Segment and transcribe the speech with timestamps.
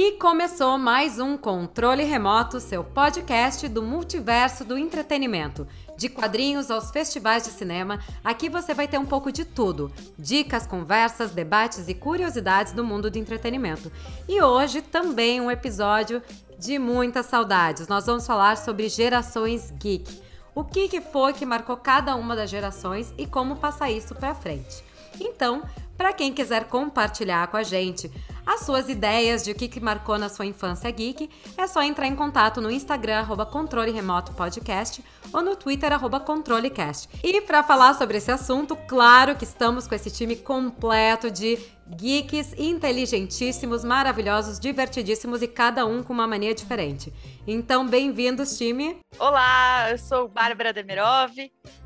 [0.00, 5.66] E começou mais um Controle Remoto, seu podcast do multiverso do entretenimento.
[5.96, 10.66] De quadrinhos aos festivais de cinema, aqui você vai ter um pouco de tudo: dicas,
[10.66, 13.90] conversas, debates e curiosidades do mundo do entretenimento.
[14.28, 16.22] E hoje também um episódio
[16.58, 17.88] de muitas saudades.
[17.88, 20.22] Nós vamos falar sobre gerações geek.
[20.54, 24.87] O que, foi que marcou cada uma das gerações e como passar isso para frente.
[25.20, 25.62] Então,
[25.96, 28.10] para quem quiser compartilhar com a gente
[28.48, 32.16] as suas ideias de o que, marcou na sua infância geek, é só entrar em
[32.16, 37.10] contato no Instagram, arroba Controle Remoto Podcast, ou no Twitter, arroba ControleCast.
[37.22, 41.58] E para falar sobre esse assunto, claro que estamos com esse time completo de
[41.94, 47.12] geeks inteligentíssimos, maravilhosos, divertidíssimos e cada um com uma mania diferente.
[47.46, 48.96] Então, bem-vindos, time!
[49.18, 51.34] Olá, eu sou Bárbara Demirov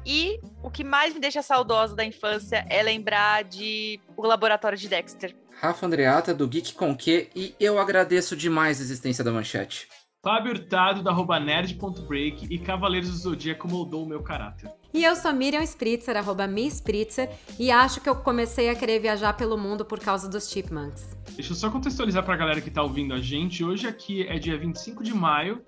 [0.06, 4.88] e o que mais me deixa saudosa da infância é lembrar de o laboratório de
[4.88, 5.41] Dexter.
[5.62, 9.86] Rafa Andreata, do Geek Com Que, e eu agradeço demais a existência da manchete.
[10.20, 14.68] Fábio Hurtado, da arroba nerd.break e Cavaleiros do Zodíaco moldou o meu caráter.
[14.92, 18.98] E eu sou Miriam Spritzer, arroba Mi Spritzer, e acho que eu comecei a querer
[18.98, 21.16] viajar pelo mundo por causa dos Chipmunks.
[21.36, 23.62] Deixa eu só contextualizar pra galera que tá ouvindo a gente.
[23.62, 25.64] Hoje aqui é dia 25 de maio,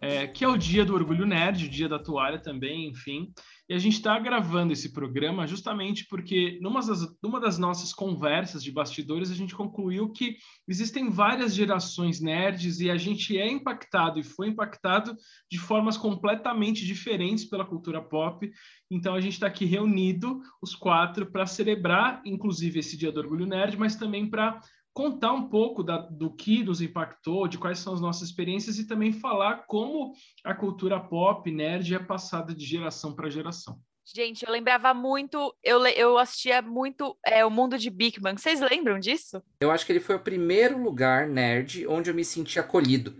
[0.00, 3.32] é, que é o dia do Orgulho Nerd, o dia da toalha também, enfim.
[3.68, 8.64] E a gente está gravando esse programa justamente porque, numa das, numa das nossas conversas
[8.64, 14.18] de bastidores, a gente concluiu que existem várias gerações nerds e a gente é impactado
[14.18, 15.14] e foi impactado
[15.48, 18.50] de formas completamente diferentes pela cultura pop.
[18.90, 23.46] Então, a gente está aqui reunido, os quatro, para celebrar, inclusive, esse Dia do Orgulho
[23.46, 24.60] Nerd, mas também para
[24.92, 28.86] contar um pouco da, do que nos impactou, de quais são as nossas experiências e
[28.86, 30.12] também falar como
[30.44, 33.80] a cultura pop, nerd, é passada de geração para geração.
[34.12, 38.36] Gente, eu lembrava muito, eu, eu assistia muito é, o mundo de Big Man.
[38.36, 39.40] Vocês lembram disso?
[39.60, 43.14] Eu acho que ele foi o primeiro lugar nerd onde eu me senti acolhido.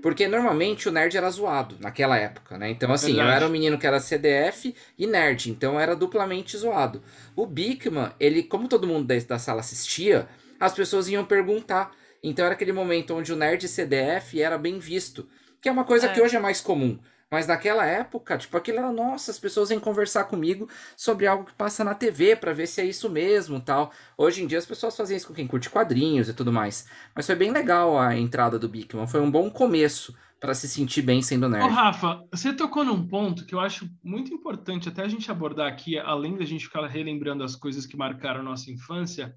[0.00, 2.70] Porque normalmente o nerd era zoado naquela época, né?
[2.70, 3.28] Então, assim, Verdade.
[3.28, 7.02] eu era um menino que era CDF e nerd, então era duplamente zoado.
[7.34, 11.92] O Bigman, ele, como todo mundo da, da sala assistia, as pessoas iam perguntar.
[12.22, 15.28] Então era aquele momento onde o nerd CDF era bem visto,
[15.60, 16.12] que é uma coisa é.
[16.12, 16.98] que hoje é mais comum.
[17.30, 21.54] Mas naquela época, tipo, aquilo era, nossa, as pessoas vêm conversar comigo sobre algo que
[21.54, 23.90] passa na TV para ver se é isso mesmo tal.
[24.16, 26.86] Hoje em dia as pessoas fazem isso com quem curte quadrinhos e tudo mais.
[27.14, 31.02] Mas foi bem legal a entrada do Bigman, foi um bom começo para se sentir
[31.02, 31.64] bem sendo nerd.
[31.64, 35.66] Ô, Rafa, você tocou num ponto que eu acho muito importante até a gente abordar
[35.66, 39.34] aqui, além da gente ficar relembrando as coisas que marcaram a nossa infância,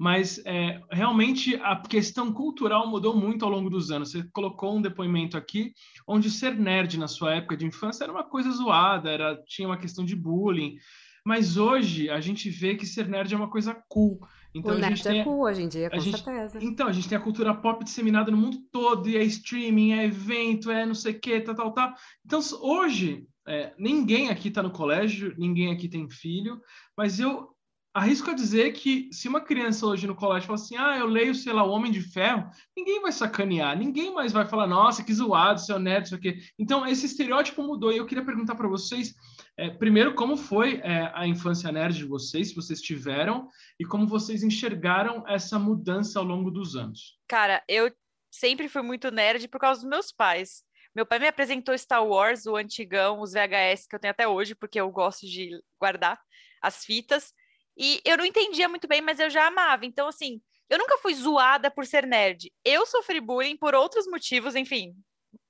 [0.00, 4.10] mas é, realmente a questão cultural mudou muito ao longo dos anos.
[4.10, 5.74] Você colocou um depoimento aqui
[6.08, 9.76] onde ser nerd na sua época de infância era uma coisa zoada, era, tinha uma
[9.76, 10.76] questão de bullying.
[11.22, 14.18] Mas hoje a gente vê que ser nerd é uma coisa cool.
[14.54, 16.58] Então, o nerd a gente é tem, cool hoje em dia, com gente, certeza.
[16.62, 20.06] Então, a gente tem a cultura pop disseminada no mundo todo, e é streaming, é
[20.06, 21.94] evento, é não sei o que, tal, tal, tal.
[22.24, 26.58] Então, hoje, é, ninguém aqui está no colégio, ninguém aqui tem filho,
[26.96, 27.49] mas eu
[27.92, 31.34] arrisco a dizer que se uma criança hoje no colégio fala assim, ah, eu leio,
[31.34, 35.12] sei lá, o Homem de Ferro, ninguém vai sacanear, ninguém mais vai falar, nossa, que
[35.12, 36.38] zoado, seu neto, isso aqui.
[36.58, 39.14] Então, esse estereótipo mudou e eu queria perguntar para vocês,
[39.56, 44.06] é, primeiro, como foi é, a infância nerd de vocês, se vocês tiveram, e como
[44.06, 47.18] vocês enxergaram essa mudança ao longo dos anos?
[47.26, 47.92] Cara, eu
[48.30, 50.62] sempre fui muito nerd por causa dos meus pais.
[50.94, 54.54] Meu pai me apresentou Star Wars, o antigão, os VHS que eu tenho até hoje,
[54.54, 56.20] porque eu gosto de guardar
[56.62, 57.32] as fitas.
[57.80, 59.86] E eu não entendia muito bem, mas eu já amava.
[59.86, 62.52] Então, assim, eu nunca fui zoada por ser nerd.
[62.62, 64.94] Eu sofri bullying por outros motivos, enfim,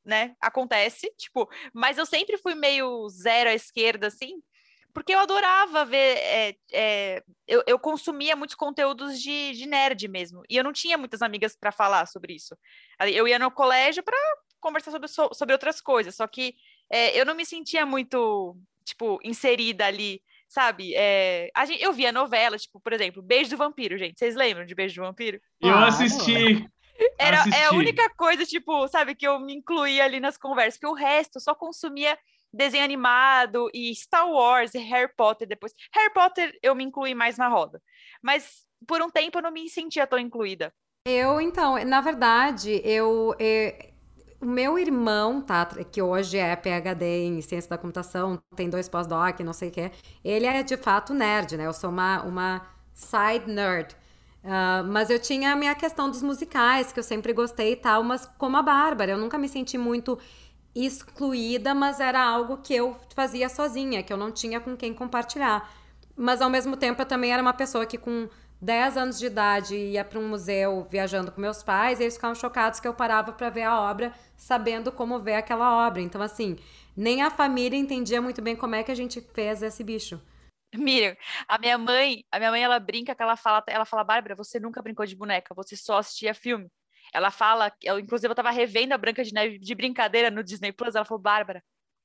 [0.05, 0.37] né?
[0.41, 4.41] Acontece, tipo, mas eu sempre fui meio zero à esquerda, assim,
[4.95, 6.19] porque eu adorava ver.
[6.19, 10.97] É, é, eu, eu, consumia muitos conteúdos de, de, nerd mesmo, e eu não tinha
[10.97, 12.57] muitas amigas para falar sobre isso.
[13.13, 14.17] Eu ia no colégio para
[14.61, 16.55] conversar sobre, sobre outras coisas, só que
[16.89, 20.93] é, eu não me sentia muito, tipo, inserida ali sabe?
[20.97, 24.19] É, a gente, eu via novela, tipo, por exemplo, Beijo do Vampiro, gente.
[24.19, 25.41] Vocês lembram de Beijo do Vampiro?
[25.61, 26.69] Eu ah, assisti.
[27.17, 27.59] Era assisti.
[27.59, 30.97] é a única coisa, tipo, sabe, que eu me incluía ali nas conversas, porque o
[30.97, 32.19] resto eu só consumia
[32.53, 35.73] desenho animado e Star Wars e Harry Potter depois.
[35.95, 37.81] Harry Potter eu me incluí mais na roda.
[38.21, 40.75] Mas por um tempo eu não me sentia tão incluída.
[41.07, 43.90] Eu, então, na verdade, eu, eu
[44.41, 49.41] o meu irmão, tá, que hoje é PhD em ciência da computação, tem dois pós-doc,
[49.41, 49.91] não sei o que,
[50.25, 51.67] ele é de fato nerd, né?
[51.67, 53.95] Eu sou uma, uma side nerd.
[54.43, 58.03] Uh, mas eu tinha a minha questão dos musicais, que eu sempre gostei e tal,
[58.03, 60.19] mas como a Bárbara, eu nunca me senti muito
[60.75, 65.71] excluída, mas era algo que eu fazia sozinha, que eu não tinha com quem compartilhar.
[66.17, 68.29] Mas ao mesmo tempo eu também era uma pessoa que com
[68.61, 72.35] 10 anos de idade ia para um museu viajando com meus pais, e eles ficavam
[72.35, 76.03] chocados que eu parava para ver a obra, sabendo como ver aquela obra.
[76.03, 76.57] Então assim,
[76.97, 80.21] nem a família entendia muito bem como é que a gente fez esse bicho.
[80.75, 81.17] Miriam,
[81.49, 84.61] a minha mãe, a minha mãe ela brinca que ela fala, ela fala, Bárbara, você
[84.61, 86.69] nunca brincou de boneca, você só assistia filme.
[87.13, 90.73] Ela fala, eu, inclusive eu tava revendo a Branca de Neve de brincadeira no Disney
[90.73, 91.63] Plus, ela falou, Bárbara,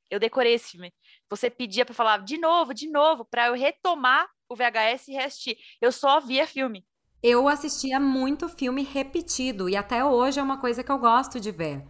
[0.09, 0.93] eu decorei esse filme.
[1.29, 5.57] Você pedia para falar de novo, de novo, para eu retomar o VHS e reassistir.
[5.81, 6.85] Eu só via filme.
[7.21, 11.51] Eu assistia muito filme repetido e até hoje é uma coisa que eu gosto de
[11.51, 11.83] ver.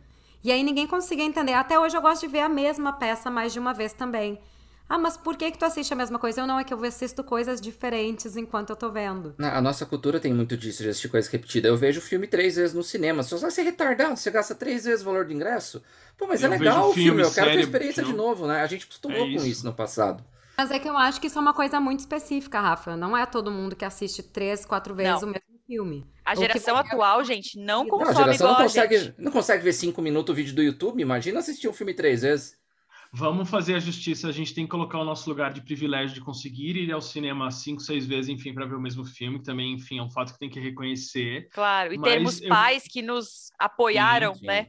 [0.43, 1.53] E aí ninguém conseguia entender.
[1.53, 4.39] Até hoje eu gosto de ver a mesma peça mais de uma vez também.
[4.87, 6.41] Ah, mas por que que tu assiste a mesma coisa?
[6.41, 9.33] Eu não, é que eu assisto coisas diferentes enquanto eu tô vendo.
[9.39, 11.67] A nossa cultura tem muito disso, de assistir coisa repetida.
[11.67, 13.23] Eu vejo o filme três vezes no cinema.
[13.23, 15.81] Se você vai ser retardado, você gasta três vezes o valor do ingresso.
[16.17, 18.61] Pô, mas é eu é legal o filme, eu quero ter experiência de novo, né?
[18.61, 19.43] A gente acostumou é isso.
[19.43, 20.23] com isso no passado.
[20.57, 22.95] Mas é que eu acho que isso é uma coisa muito específica, Rafa.
[22.95, 25.29] Não é todo mundo que assiste três, quatro vezes não.
[25.29, 26.05] o mesmo filme.
[26.23, 29.15] A geração atual, gente, não consome não, a geração não consegue, gente.
[29.17, 31.01] não consegue ver cinco minutos o vídeo do YouTube.
[31.01, 32.57] Imagina assistir um filme três vezes.
[33.17, 34.27] Vamos fazer a justiça.
[34.27, 37.49] A gente tem que colocar o nosso lugar de privilégio de conseguir ir ao cinema
[37.49, 39.39] cinco, seis vezes, enfim, para ver o mesmo filme.
[39.39, 41.47] Que também, enfim, é um fato que tem que reconhecer.
[41.53, 42.49] Claro, e termos eu...
[42.49, 44.47] pais que nos apoiaram, sim, sim.
[44.47, 44.67] né?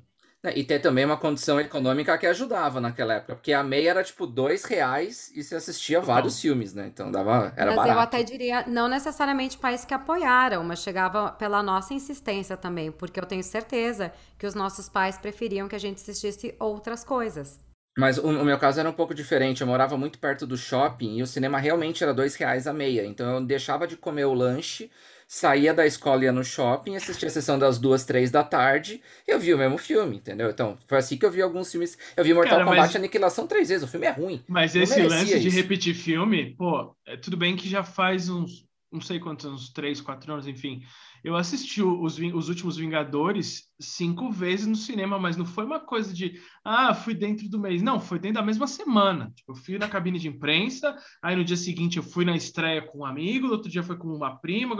[0.55, 4.29] E ter também uma condição econômica que ajudava naquela época, porque a meia era tipo
[4.29, 6.87] dois reais e você assistia vários filmes, né?
[6.87, 7.99] Então dava, era mas barato.
[7.99, 13.19] eu até diria, não necessariamente pais que apoiaram, mas chegava pela nossa insistência também, porque
[13.19, 17.66] eu tenho certeza que os nossos pais preferiam que a gente assistisse outras coisas.
[17.97, 19.63] Mas o, o, meu caso era um pouco diferente.
[19.63, 23.07] Eu morava muito perto do shopping e o cinema realmente era dois reais a meia.
[23.07, 24.91] Então eu deixava de comer o lanche,
[25.27, 29.31] saía da escola ia no shopping, assistia a sessão das duas, três da tarde e
[29.31, 30.51] eu vi o mesmo filme, entendeu?
[30.51, 31.97] Então foi assim que eu vi alguns filmes.
[32.15, 32.97] Eu vi Mortal Cara, Kombat mas...
[32.97, 33.89] Aniquilação três vezes.
[33.89, 34.45] O filme é ruim.
[34.47, 39.01] Mas esse lance de repetir filme, pô, é, tudo bem que já faz uns, não
[39.01, 40.83] sei quantos, uns três, quatro anos, enfim.
[41.25, 46.13] Eu assisti os, os últimos Vingadores cinco vezes no cinema, mas não foi uma coisa
[46.13, 47.83] de, ah, fui dentro do mês.
[47.83, 49.33] Não, foi dentro da mesma semana.
[49.35, 52.83] Tipo, eu fui na cabine de imprensa, aí no dia seguinte eu fui na estreia
[52.83, 54.75] com um amigo, no outro dia foi com uma prima.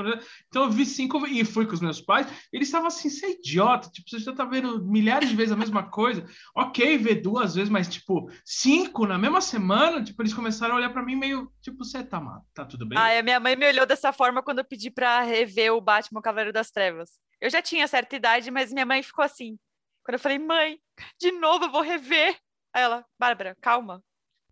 [0.49, 2.27] Então eu vi cinco e fui com os meus pais.
[2.53, 5.57] Eles estavam assim, você é idiota, tipo, você já tá vendo milhares de vezes a
[5.57, 6.25] mesma coisa.
[6.55, 10.91] Ok, ver duas vezes, mas tipo, cinco na mesma semana, tipo, eles começaram a olhar
[10.91, 12.17] para mim meio, tipo, você tá
[12.55, 12.99] tá tudo bem?
[12.99, 16.23] Ah, a minha mãe me olhou dessa forma quando eu pedi para rever o Batman
[16.23, 17.26] Cavaleiro das Trevas.
[17.41, 19.59] Eu já tinha certa idade, mas minha mãe ficou assim.
[20.05, 20.79] Quando eu falei, mãe,
[21.21, 22.39] de novo eu vou rever.
[22.73, 24.03] Aí ela, Bárbara, calma.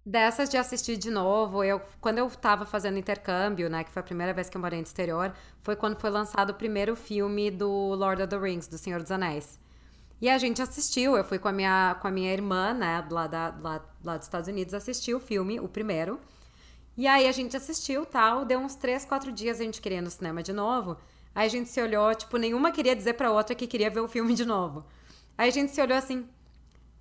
[0.06, 4.04] Dessas de assistir de novo, eu quando eu tava fazendo intercâmbio, né, que foi a
[4.04, 7.94] primeira vez que eu morei no exterior, foi quando foi lançado o primeiro filme do
[7.94, 9.58] Lord of the Rings, do Senhor dos Anéis.
[10.20, 13.26] E a gente assistiu, eu fui com a minha, com a minha irmã, né, lá,
[13.26, 16.20] da, lá, lá dos Estados Unidos, assistir o filme, o primeiro.
[16.96, 20.02] E aí a gente assistiu, tal, deu uns três, quatro dias a gente queria ir
[20.02, 20.96] no cinema de novo.
[21.34, 24.08] Aí a gente se olhou, tipo, nenhuma queria dizer pra outra que queria ver o
[24.08, 24.84] filme de novo.
[25.36, 26.28] Aí a gente se olhou assim,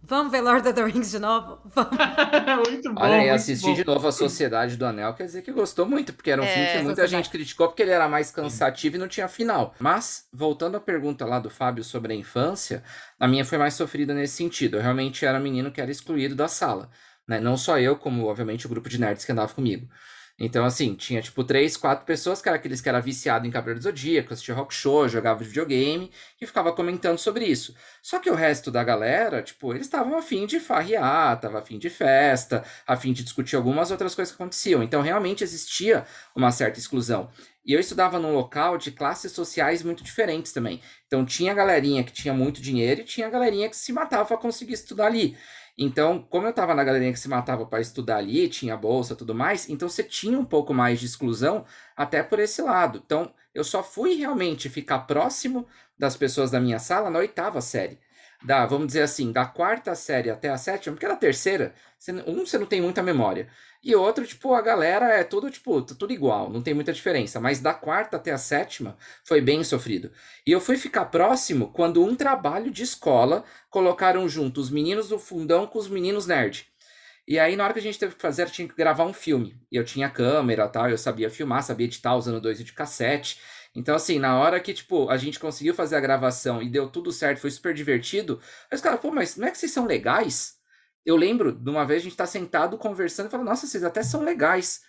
[0.02, 1.60] vamos ver Lord of the Rings de novo?
[1.74, 1.92] Vamos.
[2.68, 3.02] muito bom.
[3.02, 6.32] Olha, e assistir de novo A Sociedade do Anel quer dizer que gostou muito, porque
[6.32, 9.08] era um é, filme que muita gente criticou porque ele era mais cansativo e não
[9.08, 9.76] tinha final.
[9.80, 12.84] Mas, voltando à pergunta lá do Fábio sobre a infância,
[13.20, 14.78] a minha foi mais sofrida nesse sentido.
[14.78, 16.90] Eu realmente era menino que era excluído da sala.
[17.28, 17.40] Né?
[17.40, 19.88] Não só eu, como obviamente o grupo de nerds que andava comigo.
[20.40, 23.80] Então, assim, tinha tipo três, quatro pessoas que eram aqueles que eram viciados em Cavaleiro
[23.80, 26.12] do Zodíaco, assistia rock show, jogava videogame
[26.42, 27.76] e ficava comentando sobre isso.
[28.02, 31.90] Só que o resto da galera, tipo, eles estavam afim de farrear, estavam afim de
[31.90, 34.82] festa, afim de discutir algumas outras coisas que aconteciam.
[34.82, 36.04] Então, realmente existia
[36.36, 37.30] uma certa exclusão.
[37.66, 40.82] E eu estudava num local de classes sociais muito diferentes também.
[41.08, 44.74] Então, tinha galerinha que tinha muito dinheiro e tinha galerinha que se matava para conseguir
[44.74, 45.38] estudar ali.
[45.78, 49.34] Então, como eu estava na galerinha que se matava para estudar ali, tinha bolsa tudo
[49.34, 51.66] mais, então você tinha um pouco mais de exclusão
[51.96, 53.02] até por esse lado.
[53.06, 58.00] Então, eu só fui realmente ficar próximo das pessoas da minha sala na oitava série
[58.44, 62.46] da, vamos dizer assim, da quarta série até a sétima, porque na terceira, você, um,
[62.46, 63.48] você não tem muita memória.
[63.84, 67.40] E outro, tipo, a galera é tudo, tipo, tudo igual, não tem muita diferença.
[67.40, 70.10] Mas da quarta até a sétima foi bem sofrido.
[70.48, 75.20] E eu fui ficar próximo quando um trabalho de escola colocaram junto os meninos do
[75.20, 76.66] fundão com os meninos nerd.
[77.28, 79.58] E aí, na hora que a gente teve que fazer, tinha que gravar um filme.
[79.72, 83.40] E eu tinha câmera tal, eu sabia filmar, sabia editar usando dois de cassete.
[83.76, 87.12] Então, assim, na hora que, tipo, a gente conseguiu fazer a gravação e deu tudo
[87.12, 90.58] certo, foi super divertido, aí os caras, pô, mas não é que vocês são legais?
[91.06, 94.04] Eu lembro de uma vez a gente tá sentado conversando e falou, nossa, vocês até
[94.04, 94.82] são legais.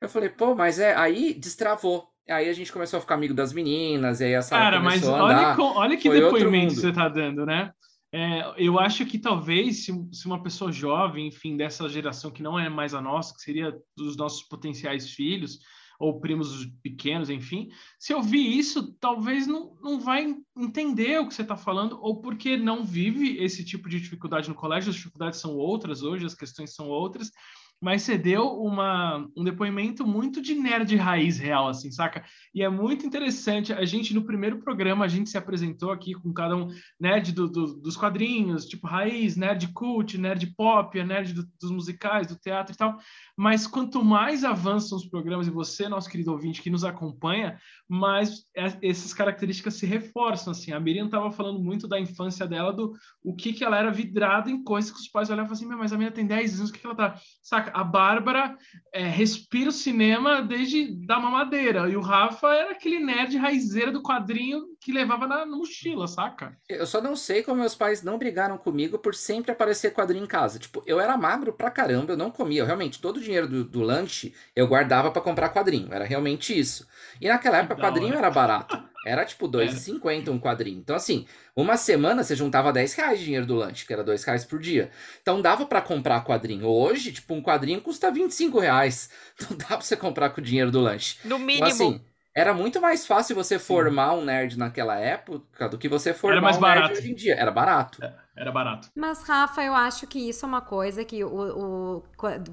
[0.00, 0.94] Eu falei, pô, mas é.
[0.94, 2.08] Aí destravou.
[2.28, 5.06] Aí a gente começou a ficar amigo das meninas, e aí a sala Cara, mas
[5.06, 7.70] olha, olha que foi depoimento você tá dando, né?
[8.12, 12.58] É, eu acho que talvez se, se, uma pessoa jovem, enfim, dessa geração que não
[12.58, 15.58] é mais a nossa, que seria dos nossos potenciais filhos
[15.98, 21.42] ou primos pequenos, enfim, se ouvir isso, talvez não, não vai entender o que você
[21.42, 25.54] está falando, ou porque não vive esse tipo de dificuldade no colégio, as dificuldades são
[25.56, 27.30] outras hoje, as questões são outras,
[27.80, 32.24] mas você deu uma, um depoimento muito de nerd raiz real, assim, saca?
[32.54, 33.72] E é muito interessante.
[33.72, 36.68] A gente, no primeiro programa, a gente se apresentou aqui com cada um
[36.98, 42.26] nerd do, do, dos quadrinhos, tipo raiz, nerd cult, nerd pop, nerd do, dos musicais,
[42.26, 42.96] do teatro e tal.
[43.36, 48.46] Mas quanto mais avançam os programas, e você, nosso querido ouvinte, que nos acompanha, mais
[48.82, 50.72] essas características se reforçam, assim.
[50.72, 54.50] A Miriam estava falando muito da infância dela, do o que, que ela era vidrada
[54.50, 56.80] em coisas que os pais olhavam assim, mas a minha tem 10 anos, o que,
[56.80, 57.20] que ela tá...
[57.42, 57.65] Saca?
[57.72, 58.56] A Bárbara
[58.92, 61.88] é, respira o cinema desde da mamadeira.
[61.88, 66.56] E o Rafa era aquele nerd raizeira do quadrinho que levava na, na, mochila, saca?
[66.68, 70.28] Eu só não sei como meus pais não brigaram comigo por sempre aparecer quadrinho em
[70.28, 70.58] casa.
[70.58, 72.62] Tipo, eu era magro pra caramba, eu não comia.
[72.62, 75.92] Eu, realmente, todo o dinheiro do, do lanche eu guardava para comprar quadrinho.
[75.92, 76.86] Era realmente isso.
[77.20, 78.82] E naquela época, quadrinho era barato.
[79.06, 80.80] Era tipo 2,50 um quadrinho.
[80.80, 84.24] Então, assim, uma semana você juntava 10 reais de dinheiro do lanche, que era 2
[84.24, 84.90] reais por dia.
[85.22, 86.66] Então dava para comprar quadrinho.
[86.66, 89.08] Hoje, tipo, um quadrinho custa 25 reais.
[89.48, 91.18] Não dá pra você comprar com o dinheiro do lanche.
[91.24, 91.68] No então, mínimo.
[91.68, 92.00] Então, assim,
[92.36, 94.18] era muito mais fácil você formar Sim.
[94.18, 96.88] um nerd naquela época do que você formar um barato.
[96.88, 97.34] nerd hoje em dia.
[97.34, 98.04] Era barato.
[98.04, 98.90] É, era barato.
[98.94, 102.02] Mas, Rafa, eu acho que isso é uma coisa que o, o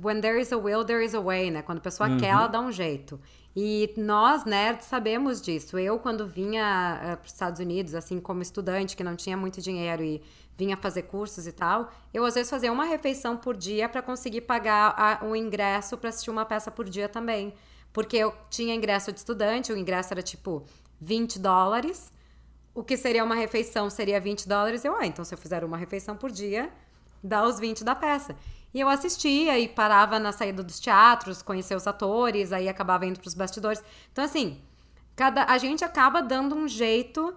[0.01, 1.61] when there is a will, there is a way, né?
[1.61, 2.17] Quando a pessoa uhum.
[2.17, 3.19] quer, ela dá um jeito.
[3.55, 5.77] E nós, nerds, sabemos disso.
[5.77, 9.61] Eu, quando vinha uh, para os Estados Unidos, assim, como estudante, que não tinha muito
[9.61, 10.21] dinheiro e
[10.57, 14.41] vinha fazer cursos e tal, eu às vezes fazia uma refeição por dia para conseguir
[14.41, 17.53] pagar o ingresso para assistir uma peça por dia também.
[17.91, 20.63] Porque eu tinha ingresso de estudante, o ingresso era tipo
[20.99, 22.11] 20 dólares.
[22.73, 24.83] O que seria uma refeição seria 20 dólares.
[24.83, 26.71] Eu, ah, então se eu fizer uma refeição por dia,
[27.23, 28.35] dá os 20 da peça.
[28.73, 33.19] E eu assistia e parava na saída dos teatros, conhecer os atores, aí acabava indo
[33.23, 33.83] os bastidores.
[34.11, 34.59] Então, assim,
[35.15, 37.33] cada, a gente acaba dando um jeito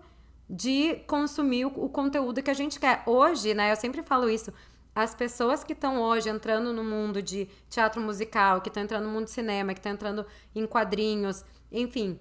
[0.48, 3.02] de consumir o, o conteúdo que a gente quer.
[3.04, 4.52] Hoje, né, eu sempre falo isso,
[4.94, 9.10] as pessoas que estão hoje entrando no mundo de teatro musical, que estão entrando no
[9.10, 10.24] mundo de cinema, que estão entrando
[10.54, 12.18] em quadrinhos, enfim,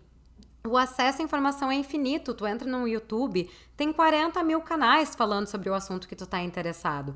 [0.68, 2.34] o acesso à informação é infinito.
[2.34, 6.42] Tu entra no YouTube, tem 40 mil canais falando sobre o assunto que tu está
[6.42, 7.16] interessado.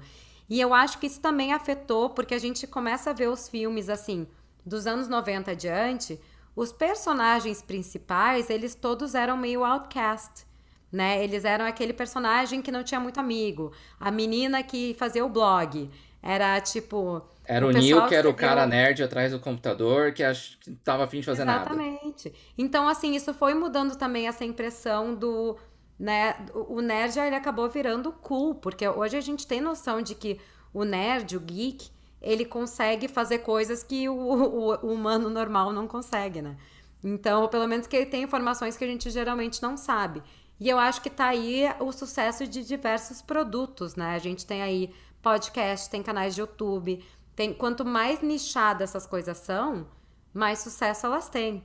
[0.49, 3.89] E eu acho que isso também afetou, porque a gente começa a ver os filmes
[3.89, 4.27] assim,
[4.65, 6.19] dos anos 90 adiante,
[6.55, 10.49] os personagens principais, eles todos eram meio outcast
[10.91, 11.23] né?
[11.23, 13.71] Eles eram aquele personagem que não tinha muito amigo.
[13.99, 15.89] A menina que fazia o blog.
[16.21, 17.21] Era tipo.
[17.45, 20.55] Era o, o Neil, que era o cara nerd atrás do computador, que, ach...
[20.59, 21.77] que tava afim de fazer Exatamente.
[21.77, 21.93] nada.
[21.93, 22.33] Exatamente.
[22.57, 25.57] Então, assim, isso foi mudando também essa impressão do.
[25.99, 30.39] Né, o nerd ele acabou virando cool, porque hoje a gente tem noção de que
[30.73, 31.89] o nerd, o geek,
[32.21, 36.57] ele consegue fazer coisas que o, o, o humano normal não consegue, né?
[37.03, 40.21] Então, pelo menos que ele tem informações que a gente geralmente não sabe.
[40.59, 44.15] E eu acho que tá aí o sucesso de diversos produtos, né?
[44.15, 47.03] A gente tem aí podcast, tem canais de YouTube,
[47.35, 49.87] tem quanto mais nichadas essas coisas são,
[50.33, 51.63] mais sucesso elas têm.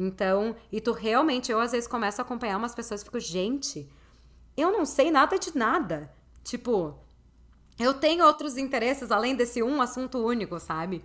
[0.00, 3.86] Então, e tu realmente, eu às vezes começo a acompanhar umas pessoas e fico, gente,
[4.56, 6.10] eu não sei nada de nada.
[6.42, 6.98] Tipo,
[7.78, 11.04] eu tenho outros interesses além desse um assunto único, sabe?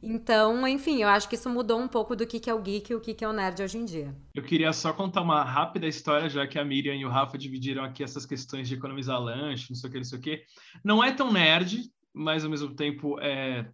[0.00, 2.92] Então, enfim, eu acho que isso mudou um pouco do que, que é o geek
[2.92, 4.14] e o que, que é o nerd hoje em dia.
[4.32, 7.82] Eu queria só contar uma rápida história, já que a Miriam e o Rafa dividiram
[7.82, 10.44] aqui essas questões de economizar lanche, não sei o que, não sei o que.
[10.84, 13.68] Não é tão nerd, mas ao mesmo tempo é,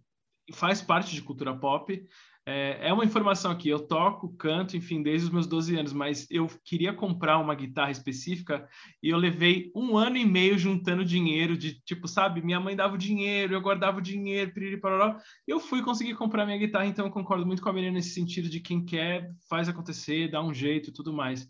[0.53, 2.03] faz parte de cultura pop.
[2.47, 6.27] É, é, uma informação aqui, eu toco, canto, enfim, desde os meus 12 anos, mas
[6.29, 8.69] eu queria comprar uma guitarra específica
[9.01, 12.93] e eu levei um ano e meio juntando dinheiro, de tipo, sabe, minha mãe dava
[12.93, 16.85] o dinheiro, eu guardava o dinheiro, piriri, pararó, e eu fui conseguir comprar minha guitarra,
[16.85, 20.43] então eu concordo muito com a menina nesse sentido de quem quer, faz acontecer, dá
[20.43, 21.49] um jeito e tudo mais.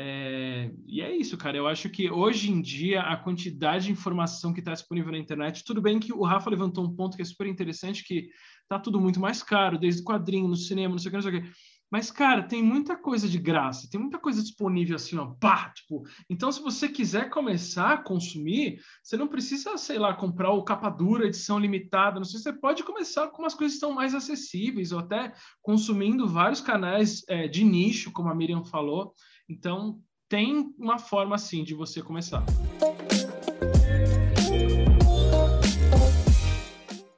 [0.00, 1.56] É, e é isso, cara.
[1.56, 5.64] Eu acho que hoje em dia a quantidade de informação que está disponível na internet,
[5.64, 8.28] tudo bem que o Rafa levantou um ponto que é super interessante, que
[8.68, 11.38] tá tudo muito mais caro, desde quadrinho, no cinema, não sei o que, não sei
[11.40, 11.50] o que.
[11.90, 16.04] Mas, cara, tem muita coisa de graça, tem muita coisa disponível assim, ó, pá, tipo.
[16.30, 20.90] Então, se você quiser começar a consumir, você não precisa, sei lá, comprar o capa
[20.90, 24.92] dura, edição limitada, não sei, você pode começar com umas coisas que estão mais acessíveis,
[24.92, 29.14] ou até consumindo vários canais é, de nicho, como a Miriam falou.
[29.48, 32.44] Então, tem uma forma assim de você começar.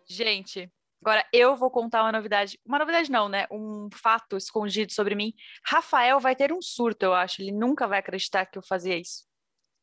[0.08, 0.70] Gente,
[1.02, 2.56] agora eu vou contar uma novidade.
[2.64, 3.48] Uma novidade não, né?
[3.50, 5.34] Um fato escondido sobre mim.
[5.66, 7.42] Rafael vai ter um surto, eu acho.
[7.42, 9.24] Ele nunca vai acreditar que eu fazia isso.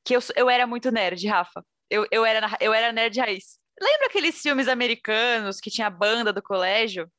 [0.06, 1.66] Que eu, eu era muito nerd, Rafa.
[1.90, 3.60] Eu, eu, era, eu era nerd raiz.
[3.80, 7.12] Lembra aqueles filmes americanos que tinha banda do colégio?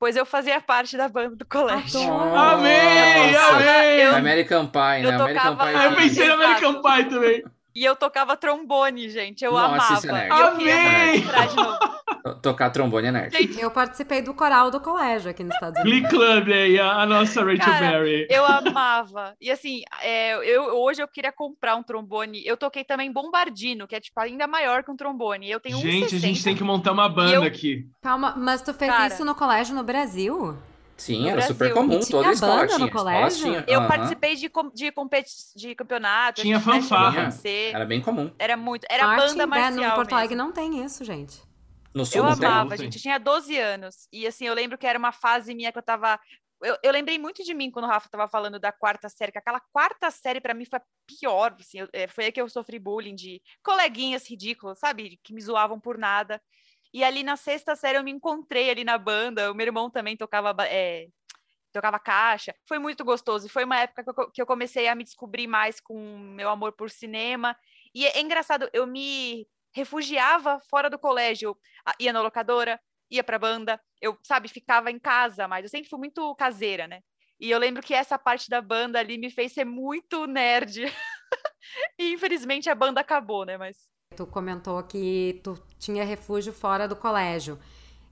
[0.00, 2.00] Pois eu fazia parte da banda do colégio.
[2.00, 3.36] Amém!
[3.36, 4.00] Amém!
[4.00, 5.14] Eu, American Pie, né?
[5.14, 5.78] American tocava...
[5.78, 5.84] Pie.
[5.84, 7.44] Eu pensei no American Pie também.
[7.74, 9.44] E eu tocava trombone, gente.
[9.44, 9.94] Eu Nossa, amava.
[9.94, 10.34] isso é nerd.
[10.34, 10.58] E eu Amém!
[10.58, 11.99] queria entrar de novo.
[12.42, 13.36] Tocar trombone é nerd.
[13.36, 16.00] Gente, Eu participei do coral do colégio aqui nos Estados Unidos.
[16.00, 18.26] Glee Club aí, a, a nossa Rachel Cara, Berry.
[18.30, 19.34] eu amava.
[19.40, 22.42] E assim, é, eu, hoje eu queria comprar um trombone.
[22.46, 25.50] Eu toquei também bombardino, que é tipo ainda maior que um trombone.
[25.50, 26.20] Eu tenho Gente, a 1,60.
[26.20, 27.86] gente tem que montar uma banda eu- aqui.
[28.02, 29.06] Calma, mas tu fez Cara.
[29.12, 30.56] isso no colégio no Brasil?
[30.96, 31.54] Sim, No era Brasil.
[31.54, 31.98] super comum.
[32.00, 32.78] Tinha Toda escola banda tinha.
[32.78, 33.42] no colégio?
[33.44, 36.42] tinham, Eu participei de, com- de, competi de campeonato.
[36.42, 37.30] Tinha fanfarra.
[37.72, 38.30] Era bem comum.
[38.38, 38.86] Era muito.
[38.90, 39.88] Era Martin, banda marcial.
[39.90, 41.40] No Porto Alegre não tem isso, gente.
[41.94, 42.96] No sul Eu amava, gente.
[42.96, 44.08] Eu tinha 12 anos.
[44.12, 46.18] E assim, eu lembro que era uma fase minha que eu tava.
[46.62, 49.38] Eu, eu lembrei muito de mim quando o Rafa tava falando da quarta série, que
[49.38, 51.56] aquela quarta série pra mim foi a pior.
[51.58, 55.18] Assim, eu- é, foi aí que eu sofri bullying de coleguinhas ridículas, sabe?
[55.24, 56.40] Que me zoavam por nada.
[56.92, 59.50] E ali na sexta série eu me encontrei ali na banda.
[59.50, 60.54] O meu irmão também tocava.
[60.66, 61.06] é,
[61.72, 62.54] tocava caixa.
[62.68, 63.46] Foi muito gostoso.
[63.46, 66.50] E foi uma época que eu, que eu comecei a me descobrir mais com meu
[66.50, 67.56] amor por cinema.
[67.94, 71.56] E é engraçado, eu me refugiava fora do colégio.
[71.98, 75.98] Ia na locadora, ia pra banda, eu, sabe, ficava em casa, mas eu sempre fui
[75.98, 77.00] muito caseira, né?
[77.38, 80.84] E eu lembro que essa parte da banda ali me fez ser muito nerd.
[81.98, 83.56] e infelizmente a banda acabou, né?
[83.56, 87.58] Mas Tu comentou que tu tinha refúgio fora do colégio.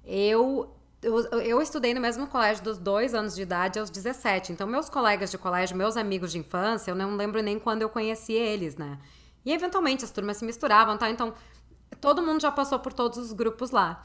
[0.04, 4.52] Eu, eu, eu estudei no mesmo colégio dos dois anos de idade aos 17.
[4.52, 7.88] Então, meus colegas de colégio, meus amigos de infância, eu não lembro nem quando eu
[7.88, 8.98] conheci eles, né?
[9.44, 11.10] E eventualmente as turmas se misturavam, tá?
[11.10, 11.34] Então,
[12.00, 14.02] todo mundo já passou por todos os grupos lá.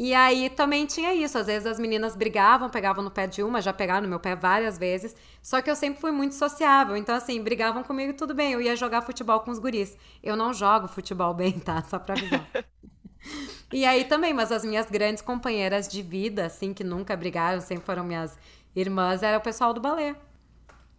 [0.00, 3.60] E aí também tinha isso, às vezes as meninas brigavam, pegavam no pé de uma,
[3.60, 7.16] já pegaram no meu pé várias vezes, só que eu sempre fui muito sociável, então
[7.16, 9.96] assim, brigavam comigo tudo bem, eu ia jogar futebol com os guris.
[10.22, 11.82] Eu não jogo futebol bem, tá?
[11.82, 12.46] Só pra avisar.
[13.72, 17.84] e aí também, mas as minhas grandes companheiras de vida, assim, que nunca brigaram, sempre
[17.84, 18.38] foram minhas
[18.76, 20.14] irmãs, era o pessoal do balé.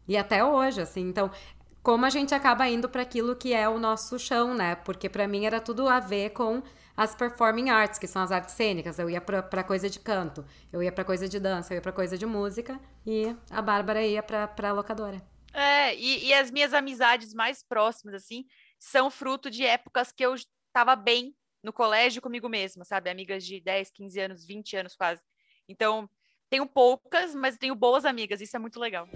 [0.09, 1.31] E até hoje, assim, então,
[1.81, 4.75] como a gente acaba indo para aquilo que é o nosso chão, né?
[4.75, 6.61] Porque para mim era tudo a ver com
[6.95, 8.99] as performing arts, que são as artes cênicas.
[8.99, 11.93] Eu ia pra coisa de canto, eu ia pra coisa de dança, eu ia pra
[11.93, 15.21] coisa de música e a Bárbara ia pra, pra locadora.
[15.53, 18.45] É, e, e as minhas amizades mais próximas, assim,
[18.77, 23.09] são fruto de épocas que eu estava bem no colégio comigo mesma, sabe?
[23.09, 25.21] Amigas de 10, 15 anos, 20 anos quase.
[25.67, 26.09] Então,
[26.49, 29.07] tenho poucas, mas tenho boas amigas, isso é muito legal.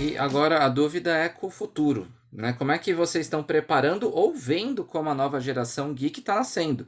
[0.00, 2.52] E agora a dúvida é com o futuro, né?
[2.52, 6.86] Como é que vocês estão preparando ou vendo como a nova geração geek está nascendo?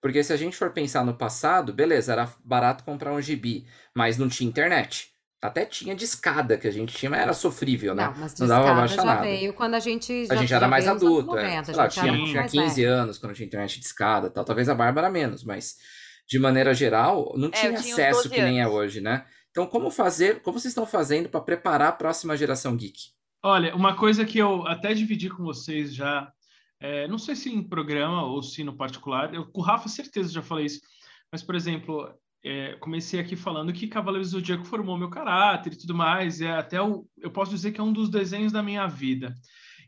[0.00, 4.18] Porque se a gente for pensar no passado, beleza, era barato comprar um gibi, mas
[4.18, 5.10] não tinha internet.
[5.40, 8.06] Até tinha discada que a gente tinha, mas era sofrível, né?
[8.06, 9.22] Não, mas Não dava pra discada baixar já nada.
[9.22, 11.42] veio quando a gente já A gente era já mais nos anos adulto, é.
[11.44, 12.94] 90, Sei lá, tinha, era tinha mais 15 velho.
[12.94, 14.44] anos quando tinha internet de escada e tal.
[14.44, 15.76] Talvez a Bárbara menos, mas
[16.28, 19.24] de maneira geral, não É, tinha acesso 12 que nem é hoje, né?
[19.58, 23.10] Então, como fazer, como vocês estão fazendo para preparar a próxima geração geek?
[23.42, 26.32] Olha, uma coisa que eu até dividi com vocês já,
[26.78, 30.32] é, não sei se em programa ou se no particular, eu, com o Rafa certeza
[30.32, 30.80] já falei isso,
[31.32, 32.08] mas, por exemplo,
[32.44, 36.52] é, comecei aqui falando que Cavaleiros do Zodíaco formou meu caráter e tudo mais, é
[36.52, 39.34] até o, eu posso dizer que é um dos desenhos da minha vida.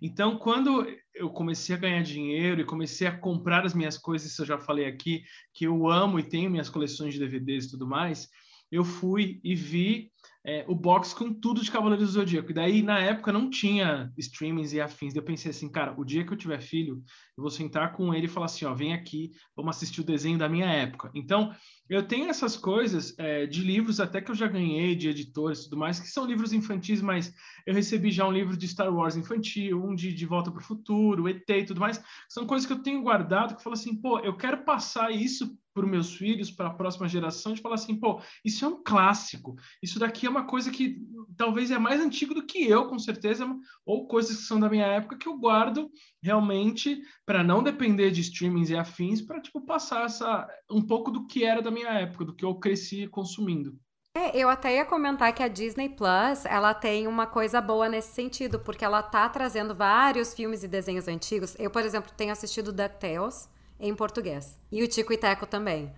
[0.02, 4.42] Então, quando eu comecei a ganhar dinheiro e comecei a comprar as minhas coisas, isso
[4.42, 5.22] eu já falei aqui,
[5.54, 8.28] que eu amo e tenho minhas coleções de DVDs e tudo mais,
[8.70, 10.10] eu fui e vi
[10.44, 12.50] é, o box com tudo de Cavaleiros do Zodíaco.
[12.50, 15.14] E daí, na época, não tinha streamings e afins.
[15.14, 17.02] Eu pensei assim, cara, o dia que eu tiver filho,
[17.36, 20.38] eu vou sentar com ele e falar assim, ó, vem aqui, vamos assistir o desenho
[20.38, 21.10] da minha época.
[21.14, 21.54] Então,
[21.88, 25.64] eu tenho essas coisas é, de livros até que eu já ganhei, de editores e
[25.64, 27.34] tudo mais, que são livros infantis, mas
[27.66, 30.64] eu recebi já um livro de Star Wars infantil, um de De Volta para o
[30.64, 32.02] Futuro, ET e tudo mais.
[32.28, 35.58] São coisas que eu tenho guardado, que eu falo assim, pô, eu quero passar isso
[35.80, 38.82] para os meus filhos, para a próxima geração, de falar assim, pô, isso é um
[38.82, 39.56] clássico.
[39.82, 41.00] Isso daqui é uma coisa que
[41.36, 43.46] talvez é mais antigo do que eu, com certeza,
[43.84, 45.90] ou coisas que são da minha época que eu guardo
[46.22, 51.26] realmente para não depender de streamings e afins, para tipo passar essa um pouco do
[51.26, 53.78] que era da minha época, do que eu cresci consumindo.
[54.14, 58.12] É, eu até ia comentar que a Disney Plus, ela tem uma coisa boa nesse
[58.12, 61.56] sentido, porque ela tá trazendo vários filmes e desenhos antigos.
[61.58, 63.48] Eu, por exemplo, tenho assistido DuckTales
[63.80, 64.60] em português.
[64.70, 65.92] E o Tico e Teco também.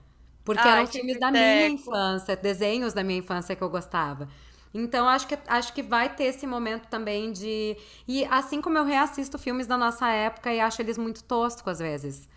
[0.44, 4.28] Porque Ai, eram filmes da minha infância, desenhos da minha infância que eu gostava.
[4.74, 7.76] Então, acho que, acho que vai ter esse momento também de.
[8.08, 11.78] E assim como eu reassisto filmes da nossa época e acho eles muito toscos às
[11.78, 12.28] vezes.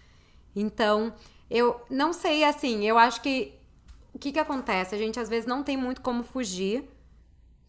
[0.55, 1.13] Então,
[1.49, 3.53] eu não sei, assim, eu acho que.
[4.13, 4.95] O que que acontece?
[4.95, 6.89] A gente às vezes não tem muito como fugir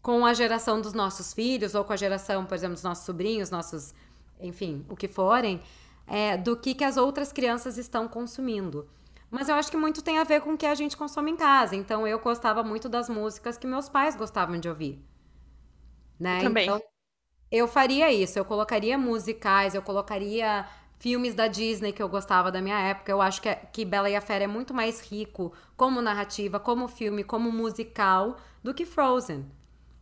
[0.01, 3.49] com a geração dos nossos filhos, ou com a geração, por exemplo, dos nossos sobrinhos,
[3.49, 3.93] nossos,
[4.39, 5.61] enfim, o que forem,
[6.07, 8.87] é, do que, que as outras crianças estão consumindo.
[9.29, 11.35] Mas eu acho que muito tem a ver com o que a gente consome em
[11.35, 11.75] casa.
[11.75, 15.03] Então eu gostava muito das músicas que meus pais gostavam de ouvir.
[16.19, 16.39] Né?
[16.39, 16.63] Eu também.
[16.63, 16.81] Então,
[17.51, 20.65] eu faria isso, eu colocaria musicais, eu colocaria
[20.99, 23.11] filmes da Disney que eu gostava da minha época.
[23.11, 26.87] Eu acho que, que Bela e a Fera é muito mais rico como narrativa, como
[26.87, 29.45] filme, como musical do que Frozen.